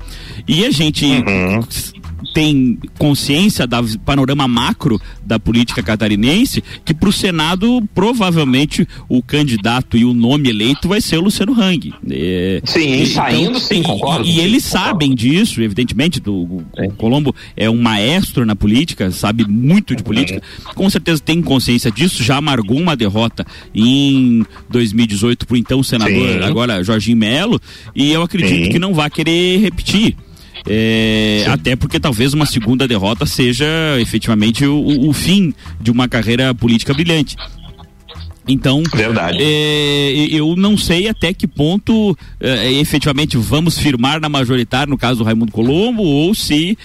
E 0.48 0.66
a 0.66 0.72
gente 0.72 1.06
uhum 1.06 2.01
tem 2.34 2.78
consciência 2.98 3.68
do 3.68 4.00
panorama 4.00 4.48
macro 4.48 5.00
da 5.24 5.40
política 5.40 5.84
catarinense, 5.84 6.64
que 6.84 6.94
para 6.94 7.10
o 7.10 7.14
Senado 7.14 7.82
provavelmente 7.94 8.88
o 9.10 9.22
candidato 9.22 9.98
e 9.98 10.06
o 10.06 10.14
nome 10.14 10.50
eleito 10.50 10.88
vai 10.88 11.02
ser 11.02 11.18
o 11.18 11.22
Luciano 11.22 11.54
Hang. 11.60 11.94
É, 12.10 12.62
sim, 12.66 13.02
então, 13.02 13.14
saindo 13.14 13.60
sim, 13.60 13.84
concordo. 13.84 14.26
E, 14.26 14.38
e 14.38 14.40
eles 14.40 14.66
concordo. 14.66 14.88
sabem 14.88 15.16
disso, 15.16 15.62
evidentemente, 15.62 16.20
do, 16.20 16.34
o 16.34 16.92
Colombo 16.98 17.36
é 17.56 17.70
um 17.70 17.82
maestro 17.82 18.46
na 18.46 18.56
política, 18.56 19.12
sabe 19.12 19.46
muito 19.48 19.96
de 19.96 20.04
política, 20.04 20.42
com 20.76 20.90
certeza 20.90 21.22
tem 21.22 21.42
consciência 21.42 21.92
disso, 21.92 22.24
já 22.24 22.38
amargou 22.38 22.78
uma 22.78 22.96
derrota 22.96 23.46
em 23.74 24.46
2018 24.70 25.46
para 25.46 25.56
o 25.56 25.58
então 25.58 25.84
senador, 25.84 26.40
sim. 26.40 26.44
agora 26.44 26.84
Jorginho 26.84 27.18
Melo, 27.18 27.60
e 27.96 28.12
eu 28.12 28.22
acredito 28.22 28.66
sim. 28.66 28.70
que 28.70 28.80
não 28.80 28.94
vai 28.94 29.10
querer 29.10 29.60
repetir. 29.60 30.16
É, 30.68 31.46
até 31.48 31.76
porque 31.76 32.00
talvez 32.00 32.34
uma 32.34 32.46
segunda 32.46 32.88
derrota 32.88 33.26
seja 33.26 33.66
efetivamente 34.00 34.66
o, 34.66 35.10
o, 35.10 35.14
fim 35.14 35.54
de 35.80 35.92
uma 35.92 36.08
carreira 36.08 36.54
política 36.54 36.94
brilhante. 36.94 37.36
Então. 38.48 38.82
É, 39.40 40.12
eu 40.32 40.56
não 40.56 40.76
sei 40.76 41.08
até 41.08 41.34
que 41.34 41.48
ponto 41.48 42.18
é, 42.40 42.72
efetivamente 42.74 43.38
vamos 43.38 43.78
firmar 43.78 44.20
na 44.20 44.30
majoritária, 44.30 44.90
no 44.90 44.98
caso 44.98 45.20
do 45.20 45.24
Raimundo 45.24 45.52
Colombo, 45.52 46.04
ou 46.04 46.34
se 46.34 46.78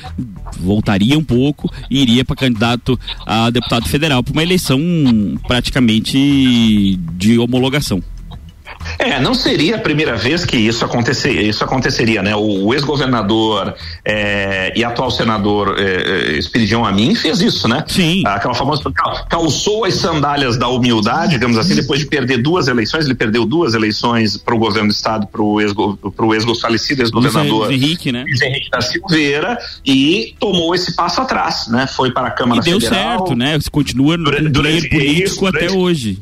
voltaria 0.58 1.18
um 1.18 1.24
pouco 1.24 1.72
e 1.90 2.00
iria 2.00 2.24
para 2.24 2.36
candidato 2.36 2.98
a 3.26 3.50
deputado 3.50 3.88
federal 3.88 4.22
para 4.22 4.32
uma 4.32 4.42
eleição 4.42 4.78
praticamente 5.46 6.98
de 7.16 7.38
homologação. 7.38 8.02
É, 8.98 9.20
não 9.20 9.34
seria 9.34 9.76
a 9.76 9.78
primeira 9.78 10.16
vez 10.16 10.44
que 10.44 10.56
isso, 10.56 10.84
acontecer, 10.84 11.32
isso 11.32 11.64
aconteceria, 11.64 12.22
né? 12.22 12.34
O, 12.34 12.66
o 12.66 12.74
ex-governador 12.74 13.74
é, 14.04 14.72
e 14.76 14.84
atual 14.84 15.10
senador 15.10 15.76
é, 15.78 16.32
é 16.34 16.38
Espiridião 16.38 16.84
Amin 16.84 17.14
fez 17.14 17.40
isso, 17.40 17.68
né? 17.68 17.84
Sim. 17.86 18.22
Aquela 18.26 18.54
famosa 18.54 18.82
calçou 19.28 19.84
as 19.84 19.94
sandálias 19.94 20.56
da 20.56 20.68
humildade, 20.68 21.32
digamos 21.32 21.58
assim, 21.58 21.74
depois 21.74 22.00
de 22.00 22.06
perder 22.06 22.38
duas 22.38 22.68
eleições, 22.68 23.04
ele 23.06 23.14
perdeu 23.14 23.44
duas 23.44 23.74
eleições 23.74 24.36
para 24.36 24.54
o 24.54 24.58
governo 24.58 24.88
do 24.88 24.92
estado, 24.94 25.26
para 25.26 25.42
o 25.42 25.60
ex, 25.60 25.72
ex 25.72 26.90
ex-governador 26.90 27.72
Henrique, 27.72 28.12
né? 28.12 28.24
Henrique 28.42 28.70
da 28.70 28.80
Silveira 28.80 29.58
e 29.84 30.34
tomou 30.38 30.74
esse 30.74 30.94
passo 30.94 31.20
atrás, 31.20 31.68
né? 31.68 31.86
Foi 31.86 32.10
para 32.10 32.28
a 32.28 32.30
Câmara 32.30 32.60
e 32.60 32.64
deu 32.64 32.80
Federal. 32.80 33.18
certo, 33.18 33.34
né? 33.34 33.58
Continua 33.70 34.16
no 34.16 34.24
durante, 34.24 34.48
durante 34.48 34.88
político 34.88 35.24
isso, 35.24 35.46
até 35.46 35.58
durante, 35.66 35.76
hoje. 35.76 36.18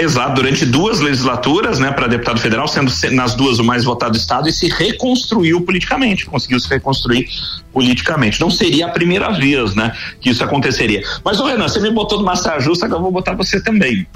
Exato, 0.00 0.34
durante 0.34 0.64
duas 0.64 1.00
legislaturas, 1.00 1.78
né, 1.78 1.92
para 1.92 2.06
deputado 2.06 2.40
federal, 2.40 2.66
sendo 2.66 2.90
nas 3.12 3.34
duas 3.34 3.58
o 3.58 3.64
mais 3.64 3.84
votado 3.84 4.12
do 4.12 4.16
estado 4.16 4.48
e 4.48 4.52
se 4.52 4.66
reconstruiu 4.66 5.60
politicamente, 5.60 6.24
conseguiu 6.24 6.58
se 6.58 6.66
reconstruir 6.70 7.28
politicamente. 7.70 8.40
Não 8.40 8.50
seria 8.50 8.86
a 8.86 8.88
primeira 8.88 9.30
vez, 9.30 9.74
né, 9.74 9.94
que 10.18 10.30
isso 10.30 10.42
aconteceria. 10.42 11.02
Mas, 11.22 11.38
ô 11.38 11.44
Renan, 11.44 11.68
você 11.68 11.80
me 11.80 11.90
botou 11.90 12.18
numa 12.18 12.34
saia 12.34 12.58
justa, 12.60 12.88
que 12.88 12.94
eu 12.94 13.00
vou 13.00 13.12
botar 13.12 13.34
você 13.34 13.62
também. 13.62 14.06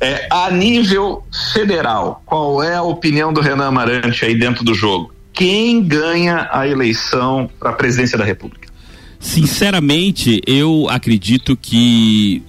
É, 0.00 0.26
a 0.28 0.50
nível 0.50 1.22
federal, 1.52 2.20
qual 2.26 2.60
é 2.60 2.74
a 2.74 2.82
opinião 2.82 3.32
do 3.32 3.40
Renan 3.40 3.68
Amarante 3.68 4.24
aí 4.24 4.34
dentro 4.34 4.64
do 4.64 4.74
jogo? 4.74 5.14
Quem 5.32 5.80
ganha 5.80 6.48
a 6.52 6.66
eleição 6.66 7.48
para 7.60 7.70
a 7.70 7.72
presidência 7.74 8.18
da 8.18 8.24
República? 8.24 8.68
Sinceramente, 9.20 10.42
eu 10.44 10.88
acredito 10.90 11.56
que 11.56 12.42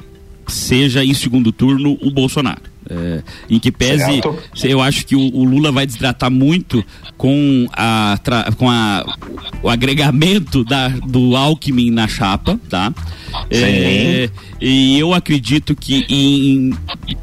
seja 0.47 1.03
em 1.03 1.13
segundo 1.13 1.51
turno 1.51 1.97
o 2.01 2.11
Bolsonaro. 2.11 2.73
É, 2.89 3.23
em 3.49 3.59
que 3.59 3.71
pese, 3.71 4.21
eu 4.63 4.81
acho 4.81 5.05
que 5.05 5.15
o, 5.15 5.33
o, 5.33 5.45
Lula 5.45 5.71
vai 5.71 5.85
desidratar 5.85 6.29
muito 6.29 6.83
com, 7.17 7.65
a, 7.71 8.19
com 8.57 8.69
a, 8.69 9.05
o 9.61 9.69
agregamento 9.69 10.65
da, 10.65 10.89
do 10.89 11.35
Alckmin 11.35 11.89
na 11.91 12.09
chapa, 12.09 12.59
tá? 12.69 12.93
É, 13.49 14.29
e 14.59 14.99
eu 14.99 15.13
acredito 15.13 15.75
que 15.75 16.05
em, 16.09 16.73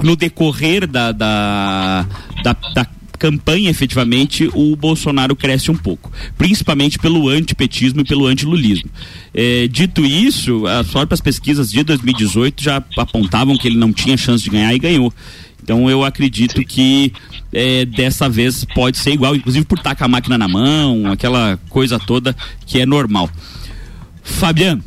no 0.02 0.16
decorrer 0.16 0.86
da, 0.86 1.12
da, 1.12 2.06
da, 2.42 2.56
da 2.74 2.86
campanha, 3.20 3.68
efetivamente, 3.68 4.48
o 4.54 4.74
Bolsonaro 4.74 5.36
cresce 5.36 5.70
um 5.70 5.76
pouco, 5.76 6.10
principalmente 6.38 6.98
pelo 6.98 7.28
antipetismo 7.28 8.00
e 8.00 8.04
pelo 8.04 8.26
antilulismo. 8.26 8.90
É, 9.34 9.68
dito 9.68 10.02
isso, 10.02 10.66
as 10.66 10.88
próprias 10.88 11.20
pesquisas 11.20 11.70
de 11.70 11.84
2018 11.84 12.64
já 12.64 12.82
apontavam 12.96 13.58
que 13.58 13.68
ele 13.68 13.76
não 13.76 13.92
tinha 13.92 14.16
chance 14.16 14.42
de 14.42 14.48
ganhar 14.48 14.74
e 14.74 14.78
ganhou. 14.78 15.12
Então 15.62 15.90
eu 15.90 16.02
acredito 16.02 16.64
que 16.64 17.12
é, 17.52 17.84
dessa 17.84 18.26
vez 18.26 18.64
pode 18.74 18.96
ser 18.96 19.12
igual, 19.12 19.36
inclusive 19.36 19.66
por 19.66 19.76
estar 19.76 19.94
com 19.94 20.04
a 20.04 20.08
máquina 20.08 20.38
na 20.38 20.48
mão, 20.48 21.12
aquela 21.12 21.58
coisa 21.68 21.98
toda 21.98 22.34
que 22.64 22.80
é 22.80 22.86
normal. 22.86 23.28
Fabiano, 24.22 24.82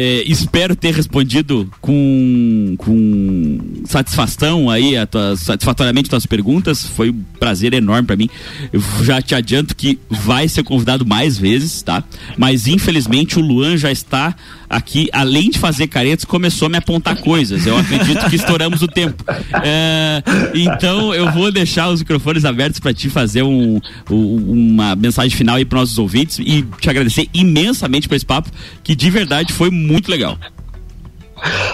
é, 0.00 0.22
espero 0.28 0.76
ter 0.76 0.94
respondido 0.94 1.68
com, 1.80 2.76
com 2.78 3.58
satisfação 3.84 4.70
aí, 4.70 4.96
a 4.96 5.04
tua, 5.04 5.36
satisfatoriamente 5.36 6.08
tuas 6.08 6.24
perguntas. 6.24 6.86
Foi 6.86 7.10
um 7.10 7.20
prazer 7.40 7.74
enorme 7.74 8.06
para 8.06 8.14
mim. 8.14 8.30
Eu 8.72 8.80
já 9.02 9.20
te 9.20 9.34
adianto 9.34 9.74
que 9.74 9.98
vai 10.08 10.46
ser 10.46 10.62
convidado 10.62 11.04
mais 11.04 11.36
vezes, 11.36 11.82
tá? 11.82 12.04
Mas 12.36 12.68
infelizmente 12.68 13.40
o 13.40 13.42
Luan 13.42 13.76
já 13.76 13.90
está 13.90 14.36
aqui, 14.70 15.08
além 15.12 15.50
de 15.50 15.58
fazer 15.58 15.88
caretas, 15.88 16.24
começou 16.24 16.66
a 16.66 16.68
me 16.68 16.76
apontar 16.76 17.16
coisas. 17.16 17.66
Eu 17.66 17.76
acredito 17.76 18.30
que 18.30 18.36
estouramos 18.36 18.82
o 18.82 18.86
tempo. 18.86 19.24
É, 19.64 20.22
então 20.54 21.12
eu 21.12 21.32
vou 21.32 21.50
deixar 21.50 21.88
os 21.88 22.00
microfones 22.00 22.44
abertos 22.44 22.78
para 22.78 22.94
te 22.94 23.10
fazer 23.10 23.42
um, 23.42 23.80
um, 24.08 24.74
uma 24.76 24.94
mensagem 24.94 25.36
final 25.36 25.56
aí 25.56 25.64
para 25.64 25.80
nossos 25.80 25.98
ouvintes 25.98 26.38
e 26.38 26.64
te 26.80 26.88
agradecer 26.88 27.28
imensamente 27.34 28.08
por 28.08 28.14
esse 28.14 28.26
papo, 28.26 28.48
que 28.84 28.94
de 28.94 29.10
verdade 29.10 29.52
foi 29.52 29.70
muito 29.70 29.87
legal. 30.08 30.38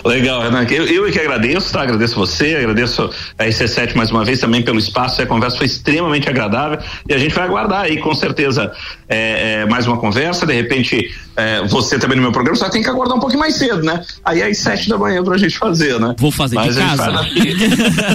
Legal, 0.04 0.42
Renan. 0.42 0.64
Eu, 0.64 0.86
eu 0.86 1.12
que 1.12 1.18
agradeço, 1.18 1.72
tá? 1.72 1.82
Agradeço 1.82 2.14
você, 2.14 2.54
agradeço 2.56 3.10
a 3.38 3.44
IC7 3.46 3.94
mais 3.94 4.10
uma 4.10 4.24
vez 4.24 4.38
também 4.38 4.62
pelo 4.62 4.78
espaço. 4.78 5.22
A 5.22 5.26
conversa 5.26 5.56
foi 5.56 5.66
extremamente 5.66 6.28
agradável 6.28 6.78
e 7.08 7.14
a 7.14 7.18
gente 7.18 7.34
vai 7.34 7.44
aguardar 7.44 7.82
aí, 7.82 7.98
com 7.98 8.14
certeza, 8.14 8.72
é, 9.08 9.62
é, 9.62 9.66
mais 9.66 9.86
uma 9.86 9.96
conversa. 9.96 10.46
De 10.46 10.52
repente, 10.52 11.14
é, 11.36 11.66
você 11.66 11.98
também 11.98 12.16
no 12.16 12.22
meu 12.22 12.32
programa, 12.32 12.56
só 12.56 12.68
tem 12.68 12.82
que 12.82 12.88
aguardar 12.88 13.16
um 13.16 13.20
pouquinho 13.20 13.40
mais 13.40 13.56
cedo, 13.56 13.82
né? 13.82 14.04
Aí 14.24 14.42
às 14.42 14.58
sete 14.58 14.88
da 14.88 14.98
manhã 14.98 15.22
pra 15.24 15.38
gente 15.38 15.56
fazer, 15.58 15.98
né? 15.98 16.14
Vou 16.18 16.30
fazer 16.30 16.56
Mas 16.56 16.74
de 16.74 16.80
casa. 16.80 17.04
Faz, 17.04 17.16
acho, 17.16 17.34
que, 17.34 17.54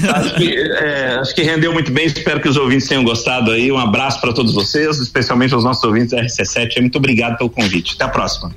acho, 0.10 0.36
que, 0.36 0.56
é, 0.58 1.18
acho 1.20 1.36
que 1.36 1.42
rendeu 1.42 1.74
muito 1.74 1.92
bem. 1.92 2.06
Espero 2.06 2.40
que 2.40 2.48
os 2.48 2.58
ouvintes 2.58 2.88
tenham 2.88 3.04
gostado 3.04 3.52
aí. 3.52 3.72
Um 3.72 3.80
abraço 3.80 4.22
para 4.22 4.34
todos 4.34 4.54
vocês, 4.54 5.00
especialmente 5.00 5.54
aos 5.54 5.64
nossos 5.64 5.84
ouvintes 5.84 6.12
da 6.12 6.22
RC7. 6.22 6.80
Muito 6.80 6.98
obrigado 6.98 7.38
pelo 7.38 7.50
convite. 7.50 7.96
Até 7.96 8.06
a 8.06 8.10
próxima. 8.10 8.52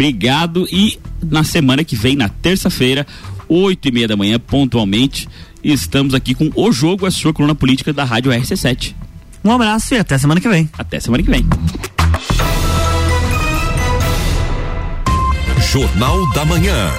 Obrigado 0.00 0.66
e 0.72 0.98
na 1.22 1.44
semana 1.44 1.84
que 1.84 1.94
vem, 1.94 2.16
na 2.16 2.26
terça-feira, 2.26 3.06
oito 3.46 3.86
e 3.86 3.92
meia 3.92 4.08
da 4.08 4.16
manhã, 4.16 4.38
pontualmente, 4.38 5.28
estamos 5.62 6.14
aqui 6.14 6.34
com 6.34 6.50
o 6.54 6.72
jogo, 6.72 7.04
a 7.04 7.10
sua 7.10 7.34
coluna 7.34 7.54
política 7.54 7.92
da 7.92 8.02
Rádio 8.02 8.32
RC7. 8.32 8.94
Um 9.44 9.50
abraço 9.50 9.94
e 9.94 9.98
até 9.98 10.16
semana 10.16 10.40
que 10.40 10.48
vem. 10.48 10.70
Até 10.78 10.98
semana 11.00 11.22
que 11.22 11.28
vem. 11.28 11.46
Jornal 15.70 16.32
da 16.32 16.46
Manhã. 16.46 16.90